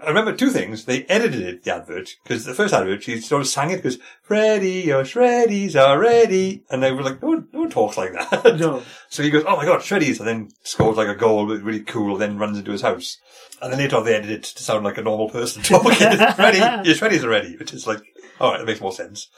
[0.01, 0.85] I remember two things.
[0.85, 3.97] They edited it, the advert, because the first advert, she sort of sang it, because
[4.21, 6.63] Freddie, your shreddies are ready.
[6.69, 8.57] And they were like, no one, no one talks like that.
[8.59, 8.83] No.
[9.09, 12.17] So he goes, oh my god, shreddies, and then scores like a goal, really cool,
[12.17, 13.17] then runs into his house.
[13.61, 15.93] And then later on they edited it to sound like a normal person talking.
[15.95, 18.01] Freddie, your shreddies are ready, which is like,
[18.39, 19.29] alright, that makes more sense.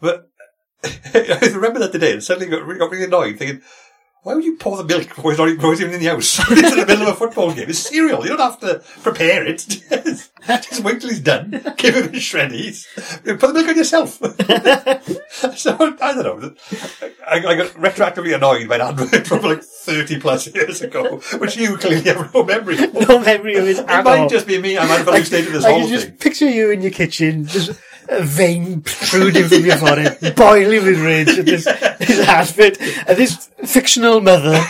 [0.00, 0.30] But
[0.84, 3.60] I remember that today and suddenly got, got really annoyed thinking,
[4.28, 6.38] why would you pour the milk before he's, not even, before even in the house?
[6.50, 7.70] it's in the middle of a football game.
[7.70, 8.22] It's cereal.
[8.22, 9.60] You don't have to prepare it.
[10.46, 11.50] Just wait till he's done.
[11.78, 12.84] Give him his shreddies.
[13.24, 14.18] Put the milk on yourself.
[15.56, 16.54] so, I don't know.
[17.26, 21.56] I, I got retroactively annoyed by an advert from like 30 plus years ago, which
[21.56, 23.08] you clearly have no memory of.
[23.08, 24.28] No memory of it It might all.
[24.28, 24.76] just be me.
[24.76, 27.70] I'm hallucinating this I whole can just picture you in your kitchen, just
[28.08, 33.50] a vein protruding from your forehead, boiling with rage at this, this advert, and this
[33.64, 34.60] fictional mother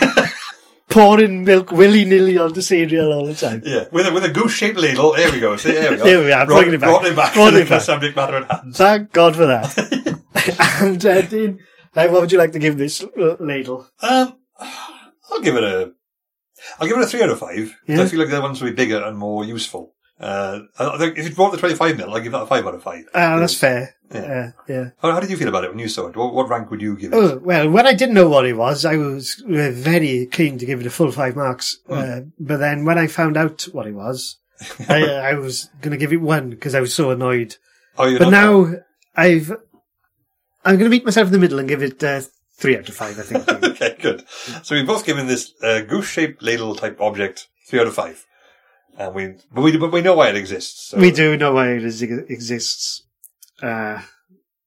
[0.89, 3.61] pouring milk willy-nilly onto cereal all the time.
[3.65, 5.13] Yeah, with a, with a goose-shaped ladle.
[5.13, 5.55] There we go.
[5.55, 6.03] See, there we go.
[6.03, 6.89] There we are, Brought, bringing it back.
[6.89, 7.81] Brought it back Brought it back.
[7.81, 8.75] subject matter at hand.
[8.75, 10.19] Thank God for that.
[10.81, 11.59] and uh, Dean,
[11.95, 13.03] uh, what would you like to give this
[13.39, 13.87] ladle?
[14.01, 14.35] Um,
[15.31, 15.91] I'll give it a,
[16.79, 17.75] I'll give it a three out of five.
[17.87, 18.01] Yeah.
[18.01, 19.93] I feel like the other ones will be bigger and more useful.
[20.19, 22.75] Uh, I think if you brought the 25 mil, I'll give that a five out
[22.75, 23.05] of five.
[23.13, 23.95] Uh, that's fair.
[24.13, 24.19] Yeah.
[24.19, 24.89] Uh, yeah.
[25.01, 26.15] How, how did you feel about it when you saw it?
[26.15, 27.15] What, what rank would you give it?
[27.15, 30.65] Oh, well, when I didn't know what it was, I was uh, very keen to
[30.65, 31.77] give it a full five marks.
[31.87, 31.93] Hmm.
[31.93, 34.37] Uh, but then when I found out what it was,
[34.89, 37.55] I, I was going to give it one because I was so annoyed.
[37.97, 38.73] Oh, But now
[39.15, 39.51] I've,
[40.65, 42.21] I'm going to meet myself in the middle and give it uh,
[42.57, 43.47] three out of five, I think.
[43.63, 44.25] okay, good.
[44.63, 48.25] So we've both given this uh, goose-shaped ladle type object three out of five.
[48.99, 50.89] And we, but we, but we know why it exists.
[50.89, 50.97] So.
[50.97, 53.03] we do know why it is, exists,
[53.63, 54.01] uh,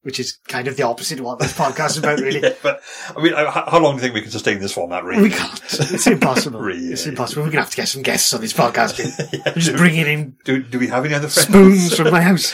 [0.03, 2.40] which is kind of the opposite of what this podcast is about, really.
[2.42, 2.81] Yeah, but
[3.14, 5.05] I mean, how long do you think we can sustain this format?
[5.05, 5.61] Really, We can't.
[5.64, 6.61] It's impossible.
[6.71, 7.42] Really, it's impossible.
[7.42, 8.99] We're going to have to get some guests on this podcast.
[9.47, 11.49] Yeah, Just do, bringing in do, do we have any other friends?
[11.49, 12.53] spoons from my house.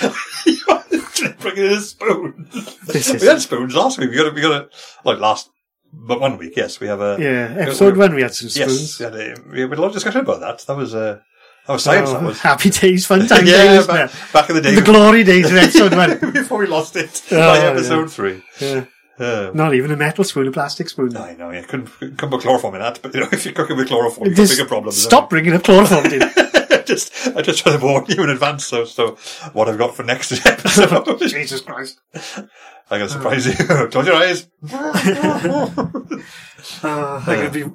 [1.40, 2.48] bringing in a spoon.
[2.86, 4.10] This is we had spoons last week.
[4.10, 4.68] We got a, we got a
[5.04, 5.48] like last,
[5.92, 6.54] but one week.
[6.56, 8.98] Yes, we have a Yeah, episode we- one we had some Yes, spoons.
[8.98, 10.58] we had, a, we had a lot of discussion about that.
[10.66, 11.20] That was uh,
[11.68, 11.86] that was.
[11.86, 14.82] Oh, that was happy days, fun time yeah, days, back, back in the day The
[14.82, 16.32] glory days of episode one.
[16.32, 17.64] before we lost it Oh, by yeah.
[17.70, 18.42] episode three.
[18.60, 18.84] Yeah.
[19.18, 21.16] Uh, Not even a metal spoon, a plastic spoon.
[21.16, 23.00] I know, yeah, couldn't couldn't put chloroform in that.
[23.02, 25.00] But you know, if you're cooking with chloroform, you've got bigger problems.
[25.02, 26.22] stop bringing up chloroform, dude.
[26.22, 28.64] I just I just try to warn you in advance.
[28.66, 29.16] So so
[29.52, 31.18] what I've got for next episode.
[31.28, 31.98] Jesus Christ.
[32.90, 33.54] I'm gonna surprise you.
[33.88, 34.48] Close your eyes.
[36.82, 37.72] Uh, I'm going to be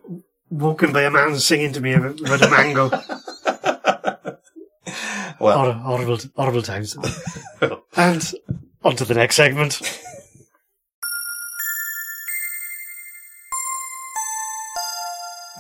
[0.50, 2.90] woken by a man singing to me about, about a mango.
[5.44, 6.96] Well, Hor- horrible, horrible times.
[7.98, 8.34] and
[8.84, 9.82] on to the next segment.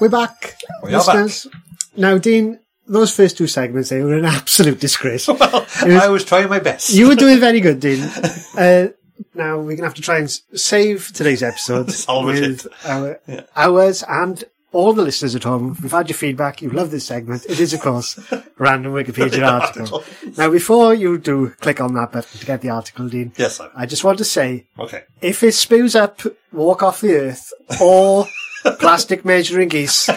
[0.01, 1.47] We're back, We are listeners.
[1.95, 5.27] Now, Dean, those first two segments, they were an absolute disgrace.
[5.27, 6.89] well, was- I was trying my best.
[6.93, 8.03] You were doing very good, Dean.
[8.57, 8.87] Uh,
[9.35, 13.41] now we're gonna have to try and s- save today's episode Salvage with our, Yeah.
[13.55, 14.43] ours and
[14.73, 15.77] all the listeners at home.
[15.81, 16.61] We've had your feedback.
[16.61, 17.45] You love this segment.
[17.47, 20.03] It is, of course, a random Wikipedia article.
[20.37, 23.71] Now, before you do click on that button to get the article, Dean, yes, sir.
[23.75, 25.03] I just want to say, Okay.
[25.21, 28.27] if it spews up walk off the earth or
[28.79, 30.07] plastic measuring geese,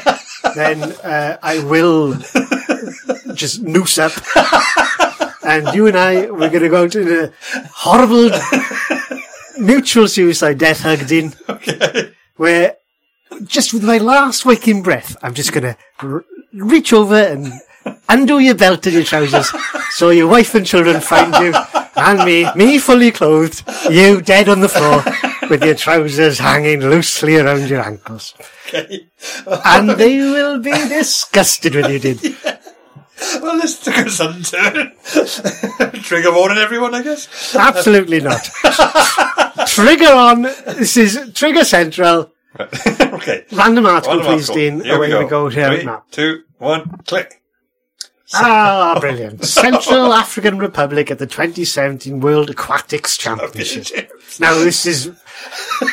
[0.54, 2.14] then uh, I will
[3.34, 4.12] just noose up.
[5.44, 7.32] And you and I, we're going to go to the
[7.72, 8.30] horrible
[9.58, 12.12] mutual suicide death hug, Dean, Okay.
[12.36, 12.76] where
[13.44, 17.52] just with my last waking breath, I'm just going to r- reach over and
[18.08, 19.52] undo your belt and your trousers
[19.90, 21.54] so your wife and children find you
[21.96, 25.02] and me, me fully clothed, you dead on the floor
[25.48, 28.34] with your trousers hanging loosely around your ankles.
[28.66, 29.06] Okay.
[29.46, 32.36] And they will be disgusted with you, Dean.
[33.40, 34.92] Well, this took a sudden turn.
[36.02, 37.54] Trigger warning, everyone, I guess.
[37.56, 38.44] Absolutely not.
[39.68, 40.42] Trigger on.
[40.42, 42.30] This is Trigger Central.
[43.14, 43.44] okay.
[43.52, 44.56] Random article, Random please, article.
[44.56, 44.84] Dean.
[44.84, 46.04] Here Away we go here Three, now.
[46.10, 47.42] two, one, click.
[48.34, 49.44] Ah, brilliant.
[49.44, 54.10] Central African Republic at the 2017 World Aquatics Championship.
[54.40, 55.12] Now, this is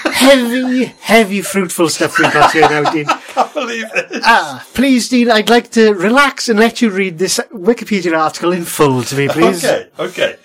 [0.05, 3.05] heavy, heavy, fruitful stuff we've got here now, Dean.
[3.27, 4.23] can't believe this.
[4.25, 8.63] Ah, please, Dean, I'd like to relax and let you read this Wikipedia article in
[8.65, 9.63] full to me, please.
[9.63, 10.35] Okay, okay.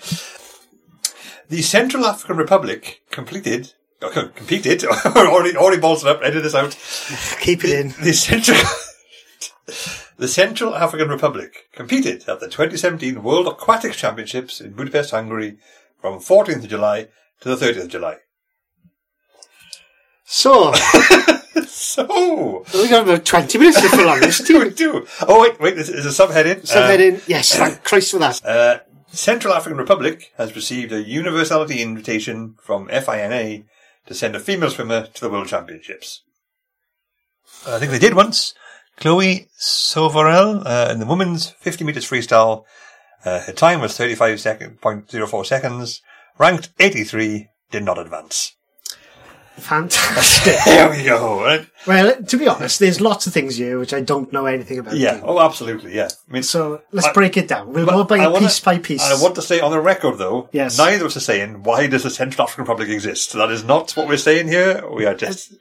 [1.49, 3.73] The Central African Republic completed,
[4.35, 6.77] competed, already, already bolstered up, edit this out.
[7.41, 7.87] Keep it in.
[8.01, 8.57] The Central,
[10.17, 15.57] the Central African Republic competed at the 2017 World Aquatics Championships in Budapest, Hungary
[15.99, 17.07] from 14th of July
[17.41, 18.17] to the 30th of July.
[20.23, 20.73] So,
[21.65, 25.05] So, we've got about 20 minutes to fill on this, do we do?
[25.27, 25.75] Oh wait, wait.
[25.75, 26.61] This is a subheading.
[26.61, 28.45] Subheading, yes, thank Christ for that.
[28.45, 28.79] Uh,
[29.11, 33.63] Central African Republic has received a universality invitation from FINA
[34.09, 36.23] to send a female swimmer to the World Championships.
[37.65, 38.55] I think they did once.
[38.97, 42.65] Chloe Sauvourel, uh, in the women's 50 metres freestyle,
[43.23, 46.01] uh, her time was 35 second, 0.04 seconds,
[46.39, 48.55] ranked 83, did not advance.
[49.59, 50.55] Fantastic.
[50.65, 51.43] There we go.
[51.43, 51.65] Right?
[51.87, 54.95] well, to be honest, there's lots of things here which I don't know anything about.
[54.95, 55.21] Yeah.
[55.23, 55.95] Oh, absolutely.
[55.95, 56.09] Yeah.
[56.29, 57.73] I mean, So let's I- break it down.
[57.73, 59.01] We'll go by I wanna- piece by piece.
[59.03, 60.77] I want to say on the record, though, Yes.
[60.77, 63.33] neither of us are saying why does the Central African Republic exist.
[63.33, 64.83] That is not what we're saying here.
[64.91, 65.53] We are just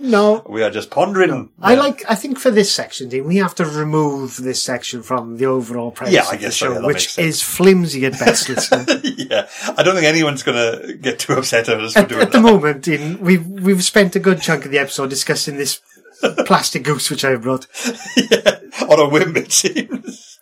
[0.00, 1.50] no, we are just pondering.
[1.60, 1.78] I Yeah.
[1.80, 2.04] like.
[2.08, 5.90] I think for this section, Dean, we have to remove this section from the overall
[5.90, 8.48] premise Yeah, I the guess so, yeah, which is flimsy at best.
[9.04, 12.22] yeah, I don't think anyone's going to get too upset at us for at, doing
[12.22, 12.42] at the that.
[12.42, 15.80] moment, Dean, we've we've spent a good chunk of the episode discussing this
[16.46, 17.66] plastic goose which I brought.
[18.88, 20.38] On a whim, it seems.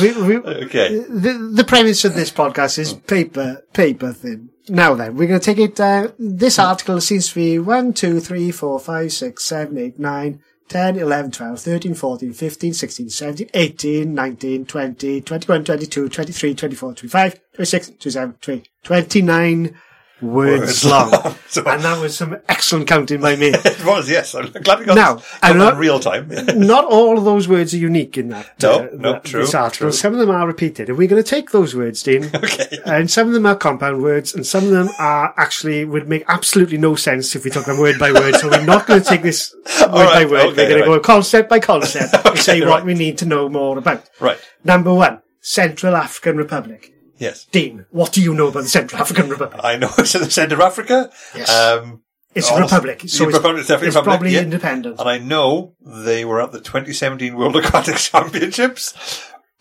[0.00, 0.98] We, we, Okay.
[1.08, 4.50] the the premise of this podcast is paper paper thin.
[4.68, 5.80] Now then, we're going to take it.
[5.80, 10.40] Uh, this article seems to be 1, 2, 3, 4, 5, 6, 7, 8, 9,
[10.68, 16.94] 10, 11, 12, 13, 14, 15, 16, 17, 18, 19, 20, 21, 22, 23, 24,
[16.94, 19.80] 25, 26, 27, 28, 29
[20.22, 21.10] long.
[21.10, 21.34] long.
[21.66, 23.48] And that was some excellent counting by me.
[23.64, 24.34] It was, yes.
[24.34, 26.28] I'm glad we got Now, this not- in real time.
[26.56, 28.50] Not all of those words are unique in that.
[28.62, 29.70] No, uh, no, that- true, article.
[29.70, 29.92] true.
[29.92, 32.30] Some of them are repeated, and we're going to take those words, Dean.
[32.34, 32.78] okay.
[32.86, 36.24] And some of them are compound words, and some of them are actually would make
[36.28, 38.36] absolutely no sense if we took them word by word.
[38.36, 40.46] So we're not going to take this word by word.
[40.52, 43.48] okay, we're going to go concept by concept and say what we need to know
[43.48, 44.08] more about.
[44.20, 44.38] Right.
[44.64, 46.92] Number one, Central African Republic.
[47.22, 47.44] Yes.
[47.52, 49.60] Dean, what do you know about the Central African Republic?
[49.62, 51.10] I know it's in the centre of Africa.
[51.34, 51.48] Yes.
[51.48, 52.02] Um,
[52.34, 54.40] It's a republic, so it's, republic, it's it's republic, probably yeah.
[54.40, 54.98] independent.
[54.98, 58.94] And I know they were at the 2017 World Aquatic Championships.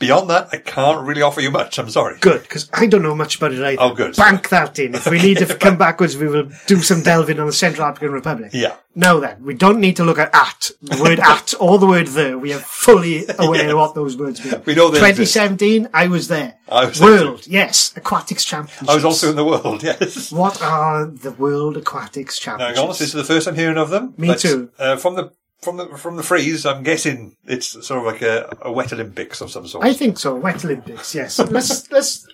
[0.02, 1.78] Beyond that, I can't really offer you much.
[1.80, 2.18] I'm sorry.
[2.20, 3.82] Good, because I don't know much about it either.
[3.82, 4.16] Oh, good.
[4.18, 4.96] Bank that in.
[4.96, 8.12] If we need to come backwards, we will do some delving on the Central African
[8.12, 8.52] Republic.
[8.54, 8.76] Yeah.
[8.94, 12.08] Now then, we don't need to look at at, the word at, or the word
[12.08, 12.38] the.
[12.38, 13.72] We are fully aware Yeah.
[13.72, 14.62] of what those words mean.
[14.66, 15.34] We know they exist.
[15.36, 16.56] 2017, I was there.
[16.68, 17.94] I was there World, yes.
[17.96, 18.90] Aquatics Championships.
[18.90, 20.32] I was also in the world, yes.
[20.32, 22.80] What are the World Aquatics Now, Championships?
[22.80, 24.14] Honest, this is the first I'm hearing of them.
[24.18, 24.72] Me too.
[24.78, 25.32] Uh, from the
[25.62, 29.42] from the from the freeze, I'm guessing it's sort of like a, a wet Olympics
[29.42, 29.86] of some sort.
[29.86, 30.36] I think so.
[30.36, 31.40] Wet Olympics, yes.
[31.40, 32.28] Let's let's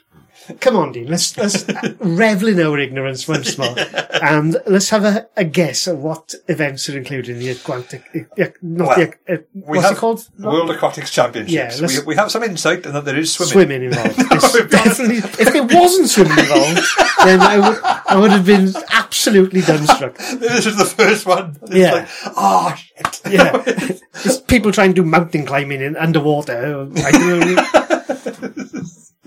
[0.60, 1.08] come on, Dean.
[1.08, 1.66] Let's let's
[2.00, 3.76] revel in our ignorance once more,
[4.22, 8.04] and let's have a, a guess of what events are included in the aquatic.
[8.40, 8.98] Uh, not Well,
[9.28, 10.28] the uh, what's have it called?
[10.40, 11.80] World Aquatics Championships.
[11.82, 13.52] Yeah, we, we have some insight in that there is swimming.
[13.52, 14.18] swimming involved.
[14.30, 16.82] No, It's to be honest- definitely, if there wasn't swimming involved,
[17.24, 20.18] then I would I would have been absolutely dumbstruck.
[20.40, 21.58] This is the first one.
[21.64, 21.92] It's Yeah.
[21.94, 23.22] like, oh shit.
[23.32, 26.88] Yeah, it's people trying to do mountain climbing in underwater.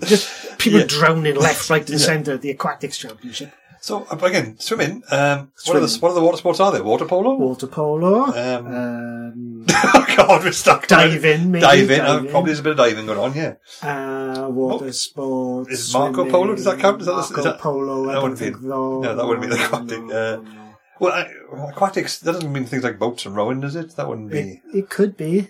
[0.03, 0.85] Just people Yeah.
[0.87, 3.51] drowning left, right, and centre at the aquatics championship.
[3.83, 5.01] So uh, again, swimming.
[5.09, 6.01] Um, what are the Swimming.
[6.01, 6.59] what are the water sports?
[6.59, 7.33] Are there water polo?
[7.35, 10.85] Water polo, Um, um, oh God, we're stuck.
[10.87, 11.99] diving, maybe Diving.
[11.99, 13.33] Uh, probably there's a bit of diving going on.
[13.33, 13.55] Yeah.
[13.81, 15.69] uh, water sports.
[15.69, 16.55] Oh, Is Marco swimming, Polo?
[16.55, 17.01] Does that count?
[17.01, 18.03] Is that- is Marco that- Polo.
[18.03, 20.41] I that don't wouldn't be- think no, no, that wouldn't be the aquatic, no, uh,
[20.41, 20.75] no.
[20.99, 22.19] Well, I, aquatics.
[22.19, 23.95] That doesn't mean things like boats and rowing, does it?
[23.95, 24.77] That wouldn't It, be.
[24.77, 25.47] it could be.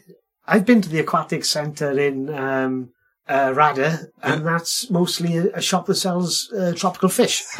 [0.48, 2.92] I've been to the aquatic centre in um,
[3.28, 7.44] uh, Rada, and that's mostly a, a shop that sells uh, tropical fish.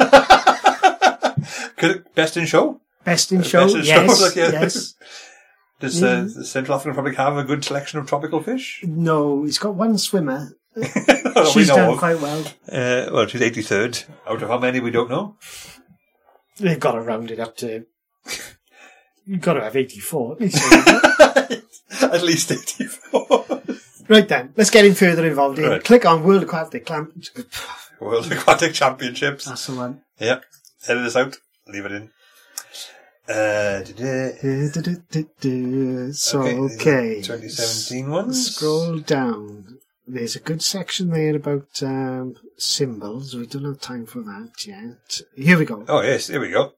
[2.14, 2.80] Best in show?
[3.04, 4.52] Best in show, Best in show, yes, like, yeah.
[4.52, 4.94] yes.
[5.80, 8.84] Does uh, the Central African Republic have a good selection of tropical fish?
[8.86, 10.56] No, he's got one swimmer.
[11.52, 11.98] She's done of.
[11.98, 12.44] quite well.
[12.70, 14.04] Uh, well, she's 83rd.
[14.28, 15.36] Out of how many we don't know.
[16.58, 17.84] They've got to round it up to.
[19.26, 20.72] You've got to have 84 at least.
[22.00, 23.62] At least 84.
[24.12, 25.70] Right then, let's get in further involved here.
[25.70, 25.84] Right.
[25.84, 27.12] Click on World Aquatic Clamp.
[28.00, 29.46] World Aquatic Championships.
[29.46, 30.02] That's the one.
[30.20, 30.44] Yep.
[30.88, 31.36] Edit this out.
[31.66, 32.10] Leave it in.
[33.28, 33.82] Uh.
[36.12, 37.22] So, Okay, okay.
[37.22, 38.54] 2017 ones.
[38.54, 39.78] Scroll down.
[40.06, 43.34] There's a good section there about um, symbols.
[43.34, 45.20] We don't have time for that yet.
[45.36, 45.84] Here we go.
[45.88, 46.26] Oh, yes.
[46.26, 46.72] Here we go.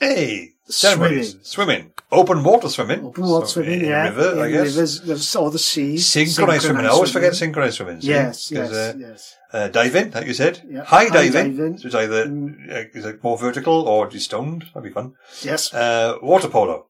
[0.00, 0.54] Hey.
[0.68, 1.30] Ceremonies.
[1.42, 1.44] Swimming.
[1.44, 1.92] Swimming.
[2.10, 3.04] Open water swimming.
[3.04, 4.04] Open water So, swimming, in yeah.
[4.08, 4.76] river, I guess.
[4.76, 5.98] rivers, or the sea.
[5.98, 6.86] Synchronized swimming.
[6.86, 8.00] I always forget synchronized swimming.
[8.00, 8.08] see?
[8.08, 9.34] Yes, yes, uh, yes.
[9.52, 10.62] Uh, diving, like you said.
[10.68, 10.84] Yeah.
[10.84, 11.56] High High diving.
[11.56, 11.78] diving.
[11.78, 12.70] So it's either Mm.
[12.70, 14.64] uh, is it more vertical or just stoned.
[14.74, 15.12] That'd be fun.
[15.42, 15.72] Yes.
[15.72, 16.86] Uh, water polo.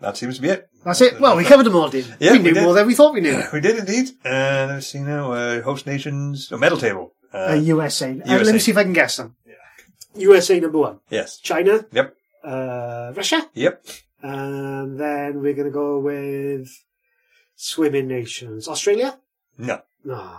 [0.00, 0.68] That seems to be it.
[0.84, 1.20] That's it.
[1.20, 2.38] Well, we covered them all, did Yeah, we?
[2.38, 2.62] we knew did.
[2.64, 3.40] more than we thought we knew.
[3.52, 4.10] We did indeed.
[4.24, 5.32] Uh, let's see now.
[5.32, 6.48] Uh, host nations.
[6.50, 7.12] Oh, medal table.
[7.32, 8.10] Uh, Uh, USA.
[8.10, 9.36] Uh, let me see if I can guess them.
[10.16, 10.98] USA number one.
[11.08, 11.38] yes.
[11.38, 11.84] China.
[11.92, 12.14] Yep.
[12.44, 13.48] Uh, Russia.
[13.54, 13.84] Yep.
[14.22, 16.68] And then we're going to go with
[17.56, 18.68] swimming nations.
[18.68, 19.18] Australia?
[19.58, 19.82] No.
[20.04, 20.38] No.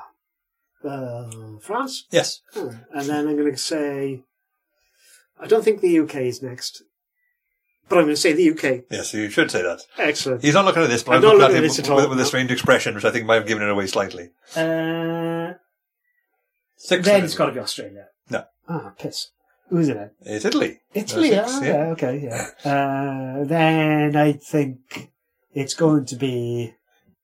[0.84, 2.06] Uh, France?
[2.12, 2.42] Yes.
[2.56, 4.24] Oh, And then I'm going to say,
[5.40, 6.84] I don't think the UK is next.
[7.90, 8.86] But I'm going to say the UK.
[8.90, 9.82] Yes, you should say that.
[9.98, 10.42] Excellent.
[10.42, 11.84] He's not looking at this, but I'm I'm, not looking at him at this at
[11.84, 12.28] with, all, with a no.
[12.28, 14.32] strange expression, which I think might have given it away slightly.
[14.56, 15.54] Uh,
[16.78, 17.06] Six.
[17.06, 18.08] then it's got to be Australia.
[18.30, 18.46] No.
[18.68, 19.30] Ah, piss.
[19.74, 20.14] Who's in it?
[20.22, 20.82] It's Italy.
[20.94, 21.30] Italy.
[21.30, 21.68] Six, ah, yeah.
[21.68, 22.48] yeah, okay, yeah.
[22.64, 25.10] Uh, then I think
[25.52, 26.76] it's going to be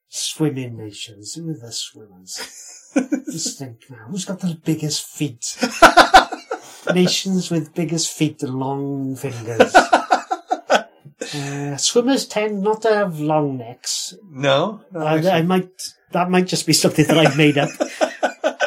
[0.08, 1.36] swimming nations.
[1.36, 2.92] Who are the swimmers?
[3.32, 4.08] Just think now.
[4.08, 5.60] Who's got the biggest feet?
[6.96, 9.76] nations with biggest feet and long fingers.
[11.36, 14.16] Uh, swimmers tend not to have long necks.
[14.28, 14.82] No.
[14.92, 15.70] no I, I might.
[16.14, 17.70] That might just be something that I've made up.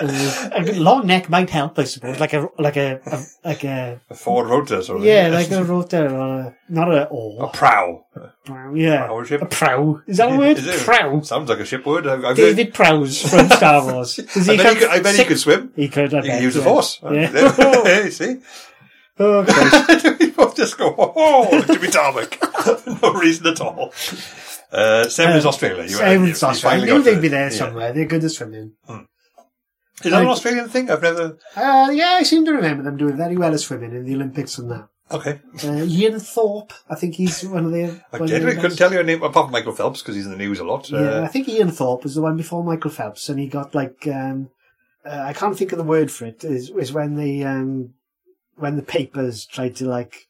[0.02, 2.18] Uh, a long neck might help, I suppose.
[2.20, 5.04] Like a like a, a like a a forward rotor, sort of.
[5.04, 7.50] yeah, like a rotor or a, not a a oar.
[7.52, 8.04] prow.
[8.44, 9.42] Prow, yeah, prow ship.
[9.42, 10.00] a prow.
[10.06, 10.58] Is that a word?
[10.58, 10.80] Is it?
[10.80, 11.20] Prow.
[11.22, 12.06] Sounds like a ship word.
[12.06, 14.16] I've, I've David Prowse from Star Wars.
[14.34, 15.72] Does I bet, he could, I bet he could swim.
[15.76, 16.12] He could.
[16.14, 16.60] I He bet, could use yeah.
[16.62, 16.98] the force.
[17.02, 18.08] Yeah.
[18.10, 18.40] see?
[19.18, 20.18] oh, Christ.
[20.20, 22.38] we both just go, oh, Jimmy Tarmac.
[23.02, 23.92] no reason at all.
[24.72, 25.82] Uh, seven is Australia.
[25.82, 26.94] You Seven's Australia.
[26.94, 27.56] I knew they'd be there Yeah.
[27.56, 27.92] somewhere.
[27.92, 28.72] They're good at swimming.
[30.04, 30.90] Is that an Australian thing?
[30.90, 31.38] I've never.
[31.54, 34.58] Uh, yeah, I seem to remember them doing very well as women in the Olympics
[34.58, 34.88] and that.
[35.10, 35.40] Okay.
[35.62, 38.00] Uh, Ian Thorpe, I think he's one of the.
[38.12, 40.38] I genuinely couldn't tell you a name apart from Michael Phelps because he's in the
[40.38, 40.88] news a lot.
[40.90, 43.74] Yeah, Uh, I think Ian Thorpe was the one before Michael Phelps, and he got
[43.74, 44.48] like um,
[45.04, 46.42] uh, I can't think of the word for it.
[46.44, 47.92] Is is when the um,
[48.56, 50.28] when the papers tried to like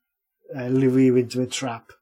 [0.56, 1.92] uh, lure you into a trap.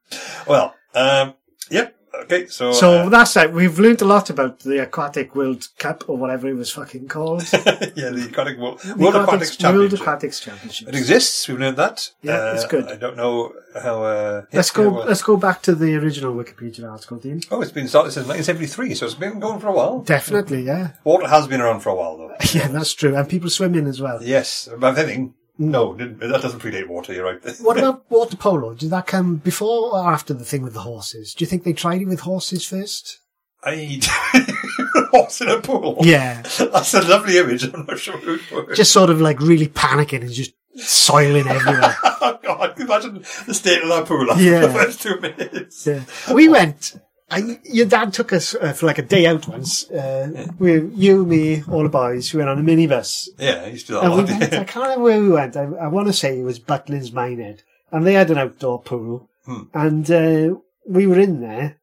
[0.46, 1.34] well, um,
[1.70, 1.94] yep.
[2.22, 2.72] Okay, so.
[2.72, 3.52] So uh, that's it.
[3.52, 7.42] We've learnt a lot about the Aquatic World Cup or whatever it was fucking called.
[7.52, 10.00] yeah, the Aquatic World, The World Aquatics World Championship.
[10.00, 10.88] Aquatics Championship.
[10.88, 11.48] It exists.
[11.48, 12.10] We've learned that.
[12.22, 12.86] Yeah, it's Uh, good.
[12.88, 13.52] I don't know
[13.82, 14.02] how.
[14.02, 14.88] Uh, Let's go.
[14.90, 17.40] Let's go back to the original Wikipedia article, Dean.
[17.50, 20.00] Oh, it's been started since 1973, so it's been going for a while.
[20.00, 22.34] Definitely, yeah, Water has been around for a while, though.
[22.52, 23.14] yeah, that's true.
[23.16, 24.22] And people swim in as well.
[24.22, 27.12] Yes, but I think no, that doesn't predate water.
[27.12, 27.40] You're right.
[27.60, 28.74] What about water polo?
[28.74, 31.34] Did that come before or after the thing with the horses?
[31.34, 33.18] Do you think they tried it with horses first?
[33.62, 34.00] I
[35.12, 35.98] horse in a pool.
[36.00, 37.64] Yeah, that's a lovely image.
[37.64, 38.38] I'm not sure who
[38.74, 41.94] just sort of like really panicking and just soiling everywhere.
[42.04, 44.60] oh God, imagine the state of that pool after Yeah.
[44.60, 45.86] the first two minutes.
[45.86, 46.04] Yeah.
[46.32, 46.94] We went.
[47.30, 49.88] I, your dad took us uh, for like a day out once.
[49.90, 52.32] Uh, we, you, me, all the boys.
[52.32, 53.28] We went on a minibus.
[53.38, 54.04] Yeah, you used to do that.
[54.04, 55.56] And a we went, I can't remember where we went.
[55.56, 57.62] I, I want to say it was Butlins Minehead.
[57.92, 59.28] And they had an outdoor pool.
[59.44, 59.62] Hmm.
[59.72, 61.78] And uh, we were in there.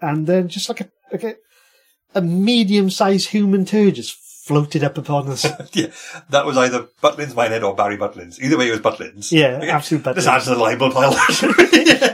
[0.00, 1.36] And then just like a, like a,
[2.14, 4.16] a medium-sized human turd just
[4.48, 5.44] floated up upon us.
[5.74, 5.86] yeah,
[6.30, 8.40] that was either Butlins Minehead or Barry Butlins.
[8.40, 9.30] Either way, it was Butlins.
[9.30, 10.28] Yeah, Okay, absolute This Butlins.
[10.28, 11.12] adds to the libel pile.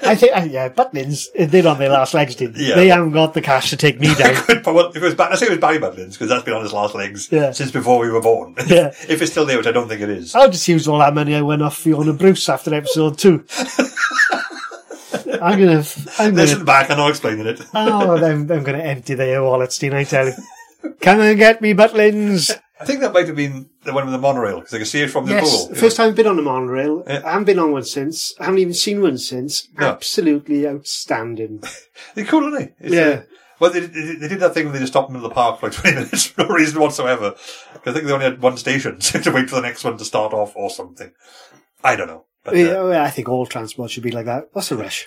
[0.06, 2.64] I think, uh, yeah, Butlins, they're on their last legs, didn't they?
[2.68, 2.74] Yeah.
[2.74, 4.34] They haven't got the cash to take me down.
[4.62, 6.62] but well, if it was, I say it was Barry Butlins because that's been on
[6.62, 7.52] his last legs Yeah.
[7.52, 8.54] since before we were born.
[8.66, 8.88] Yeah.
[9.08, 10.34] if it's still there, which I don't think it is.
[10.34, 13.44] I'll just use all that money I went off Fiona Bruce after episode two.
[15.40, 15.84] I'm gonna,
[16.18, 17.60] I'm Listen gonna, back, I'm not explaining it.
[17.74, 20.32] oh, I'm, I'm gonna empty their wallets, Dean, I tell you.
[21.00, 22.50] Come and get me, Butlins.
[22.80, 25.02] I think that might have been the one with the monorail because I could see
[25.02, 25.68] it from the Yes, pool.
[25.68, 27.04] the first time I've been on a monorail.
[27.06, 27.22] Yeah.
[27.24, 28.34] I haven't been on one since.
[28.40, 29.68] I haven't even seen one since.
[29.78, 29.86] No.
[29.90, 31.62] Absolutely outstanding.
[32.14, 32.86] They're cool, aren't they?
[32.86, 33.02] It's, Yeah.
[33.02, 33.22] uh,
[33.60, 35.42] well, they, they, they did that thing where they just stopped them in the middle
[35.44, 37.34] of the park for like 20 minutes for no reason whatsoever.
[37.86, 40.04] I think they only had one station, so to wait for the next one to
[40.04, 41.12] start off or something.
[41.82, 42.24] I don't know.
[42.42, 44.48] But, uh, Yeah, I think all transport should be like that.
[44.52, 45.06] What's a rush?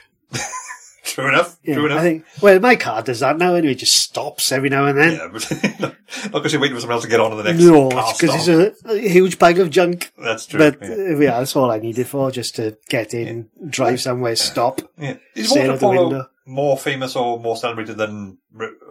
[1.13, 1.57] True enough.
[1.63, 1.99] Yeah, true enough.
[1.99, 2.25] I think.
[2.41, 3.55] Well, my car does that now.
[3.55, 5.13] Anyway, it just stops every now and then.
[5.13, 7.61] yeah, but not because you're waiting for someone else to get on to the next
[7.63, 10.11] No, because it's a, a huge bag of junk.
[10.17, 10.59] That's true.
[10.59, 10.89] But yeah.
[10.89, 14.81] uh, yeah, that's all I needed for, just to get in, drive somewhere, stop.
[14.97, 15.17] Yeah.
[15.35, 18.37] Is water polo more famous or more celebrated than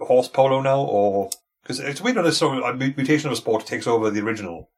[0.02, 1.30] horse polo now, or
[1.62, 4.20] because it's weird when a sort of a mutation of a sport takes over the
[4.20, 4.70] original.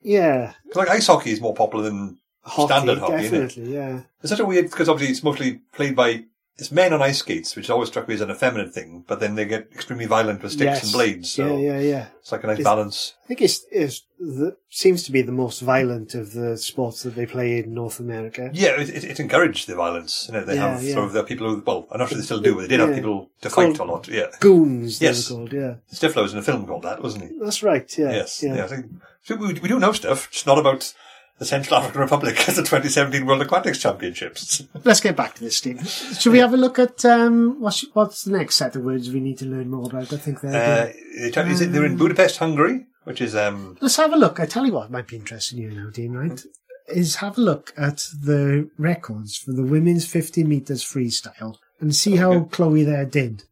[0.00, 3.24] Yeah, 'Cause, like ice hockey is more popular than hockey, standard hockey.
[3.26, 3.46] Isn't it?
[3.48, 3.74] definitely.
[3.74, 6.24] Yeah, It's such a weird because obviously it's mostly played by
[6.62, 9.04] it's men on ice skates, which always struck me as an effeminate thing.
[9.06, 10.82] But then they get extremely violent with sticks yes.
[10.84, 12.06] and blades, so Yeah, yeah, yeah.
[12.20, 13.14] it's like a nice Is- balance.
[13.24, 17.14] I think it's, it's the, seems to be the most violent of the sports that
[17.16, 18.50] they play in North America.
[18.52, 20.26] Yeah, it, it, it encouraged the violence.
[20.28, 20.94] You know, they Yeah, have yeah.
[20.94, 22.80] sort of the people who well, I'm not sure they still do, but they did
[22.80, 22.94] have Yeah.
[22.96, 24.06] people to fight a lot.
[24.08, 25.28] Yeah, Goons, they Yes.
[25.30, 25.52] were called.
[25.52, 27.38] Yeah, Stifler was in a film called that, wasn't he?
[27.40, 27.90] that's right.
[27.98, 28.42] Yeah, Yes.
[28.42, 28.54] yeah.
[28.56, 28.64] Yeah.
[28.64, 28.86] I think,
[29.24, 30.94] so we, we do know stuff, just not about
[31.42, 34.62] the Central African Republic at the 2017 World Aquatics Championships.
[34.84, 35.84] Let's get back to this, Steve.
[35.88, 39.18] Should we have a look at um, what's what's the next set of words we
[39.18, 40.12] need to learn more about?
[40.12, 40.86] I think they're.
[40.86, 44.16] Uh, they tell- is it- they're in Budapest, Hungary, which is um, Let's have a
[44.16, 44.38] look.
[44.38, 46.40] I tell you what might be interesting you now, Dean, right?
[46.86, 52.14] Is have a look at the records for the women's 50 metres freestyle and see
[52.16, 53.42] how Chloe there did.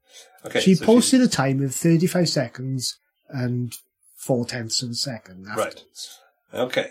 [0.47, 0.61] Okay.
[0.61, 2.99] she so posted a time of 35 seconds
[3.29, 3.75] and
[4.17, 6.19] four tenths of a second afterwards.
[6.55, 6.81] Okay.
[6.81, 6.91] Okay,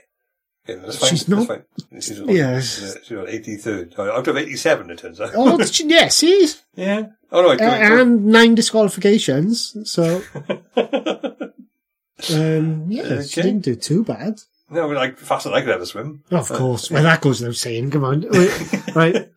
[0.65, 1.09] that's fine.
[1.09, 1.63] She's that's not- fine.
[2.01, 2.97] She's, Yes.
[3.03, 3.93] She's, on 83rd.
[3.97, 5.31] Oh, Out of 87, it turns out.
[5.35, 6.47] Oh, yeah, see?
[6.75, 7.07] Yeah.
[7.31, 10.21] Oh, no, I Uh, and nine disqualifications, so,
[12.33, 14.39] um, yeah, she didn't do too bad.
[14.71, 16.23] No, like, faster than I could ever swim.
[16.31, 16.91] Of course.
[16.91, 17.89] Well, that goes without saying.
[17.91, 18.25] Come on.
[18.95, 19.29] Right.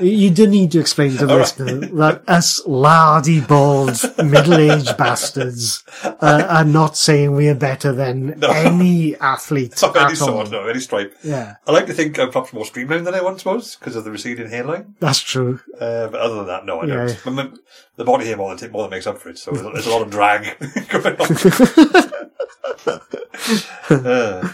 [0.00, 1.58] You do need to explain to the All right.
[1.58, 8.38] listener that us lardy, bald, middle-aged bastards uh, are not saying we are better than
[8.38, 8.48] No.
[8.48, 10.14] any athlete Not any all.
[10.14, 11.16] sort, no, any stripe.
[11.24, 14.04] Yeah, I like to think I'm perhaps more streamlined than I once was because of
[14.04, 14.94] the receding hairline.
[15.00, 15.60] that's true.
[15.80, 17.14] Uh, but other than that, no, I Yeah.
[17.24, 17.34] don't.
[17.34, 17.50] My-
[17.96, 20.02] the body hair more than, more than makes up for it, so there's, a lot
[20.02, 20.56] of drag
[20.88, 21.26] going on.
[23.90, 24.48] uh,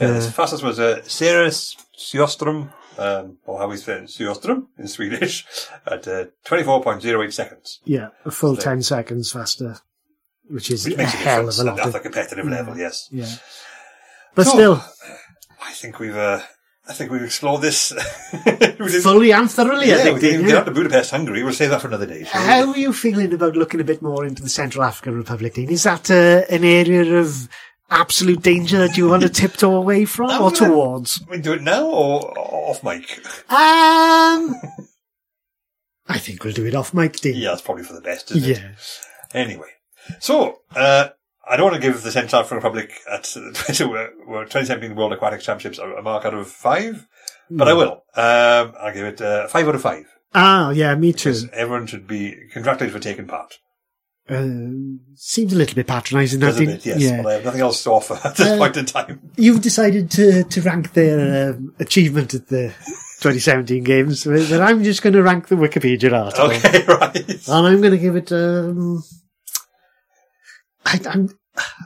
[0.00, 4.88] yeah, the fastest was uh, Sarah Sjöström, um, or how we say it, Sjöström in
[4.88, 5.46] Swedish,
[5.86, 7.80] at uh, 24.08 seconds.
[7.84, 9.78] Yeah, a full So- 10 seconds faster,
[10.48, 11.80] which is Which a makes a hell of a lot.
[11.80, 13.08] at the competitive level, yes.
[13.10, 13.28] yeah.
[14.34, 14.84] But So- still,
[15.62, 16.40] I think we've, uh,
[16.88, 17.92] I think we've explored this.
[19.02, 20.14] fully and thoroughly, I think.
[20.16, 20.46] we didn't yeah.
[20.48, 21.42] get out to Budapest, Hungary.
[21.44, 22.24] We'll save that for another day.
[22.24, 22.46] shall we?
[22.48, 25.70] How are you feeling about looking a bit more into the Central African Republic, Dean?
[25.70, 27.48] Is that uh, an area of
[27.92, 31.22] absolute danger that you want to tiptoe away from or gonna- towards?
[31.30, 33.18] We do it now or off mic?
[33.50, 34.54] Um,
[36.08, 37.36] I think we'll do it off mic, Dean.
[37.36, 38.60] Yeah, that's probably for the best, isn't it?
[39.34, 39.68] Anyway,
[40.18, 41.08] so uh,
[41.48, 45.44] I don't want to give the Central African Republic at the uh, 2017 World Aquatics
[45.44, 47.06] Championships a mark out of five,
[47.50, 48.02] but I will.
[48.14, 50.04] Um, I'll give it uh, five out of five.
[50.34, 51.34] Ah, yeah, me too.
[51.52, 53.58] Everyone should be congratulated for taking part.
[54.28, 54.46] Uh,
[55.16, 56.68] seems a little bit patronising, Does a Dean.
[56.68, 57.22] bit, yes, Yeah.
[57.22, 59.20] but I have nothing else to offer at this Uh, point in time.
[59.36, 62.68] You've decided to, to rank their um, achievement at the
[63.20, 66.46] 2017 games, but I'm just going to rank the Wikipedia article.
[66.52, 67.48] Okay, right.
[67.48, 68.30] And I'm going to give it.
[68.32, 69.02] Um,
[70.86, 71.28] I, I'm.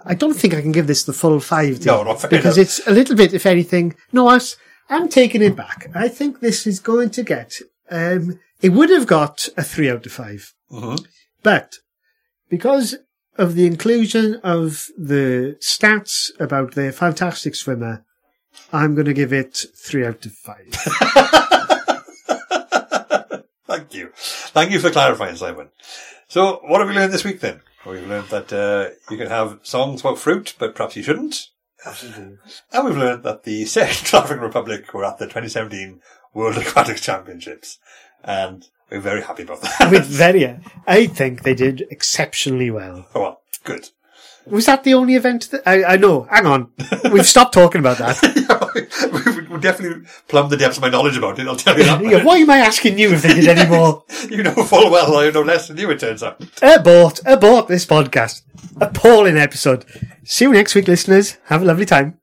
[0.04, 1.84] I don't think I can give this the full five.
[1.84, 2.58] No, not because enough.
[2.58, 3.96] it's a little bit, if anything.
[4.12, 4.38] No, I
[4.88, 5.90] I'm taking it back.
[5.94, 7.54] I think this is going to get.
[7.90, 11.04] Um, it would have got a three out of 5 Mhm.
[11.42, 11.74] but
[12.48, 12.96] because
[13.38, 18.04] of the inclusion of the stats about the fantastic swimmer,
[18.72, 20.66] I'm going to give it three out of five.
[23.66, 24.10] Thank you.
[24.14, 25.68] Thank you for clarifying, Simon.
[26.28, 27.60] So, what have we learned this week then?
[27.84, 31.48] Well, we've learned that uh, you can have songs about fruit, but perhaps you shouldn't.
[31.84, 32.38] And
[32.84, 33.62] we've learned that the
[34.16, 36.00] African Republic were at the 2017
[36.34, 37.78] World Aquatics Championships.
[38.24, 39.90] And we're very happy about that.
[39.90, 43.06] With very, I think they did exceptionally well.
[43.14, 43.90] oh, well, good.
[44.46, 46.22] Was that the only event that I, I know?
[46.30, 46.70] Hang on,
[47.10, 48.22] we've stopped talking about that.
[49.36, 52.00] we would definitely plumb the depths of my knowledge about it, I'll tell you that.
[52.00, 54.04] Yeah, Why am I asking you if they did any more?
[54.30, 56.40] you know full well I know less than you, it turns out.
[56.62, 58.42] Abort, abort this podcast.
[58.80, 59.84] Appalling episode.
[60.22, 61.38] See you next week, listeners.
[61.46, 62.20] Have a lovely time.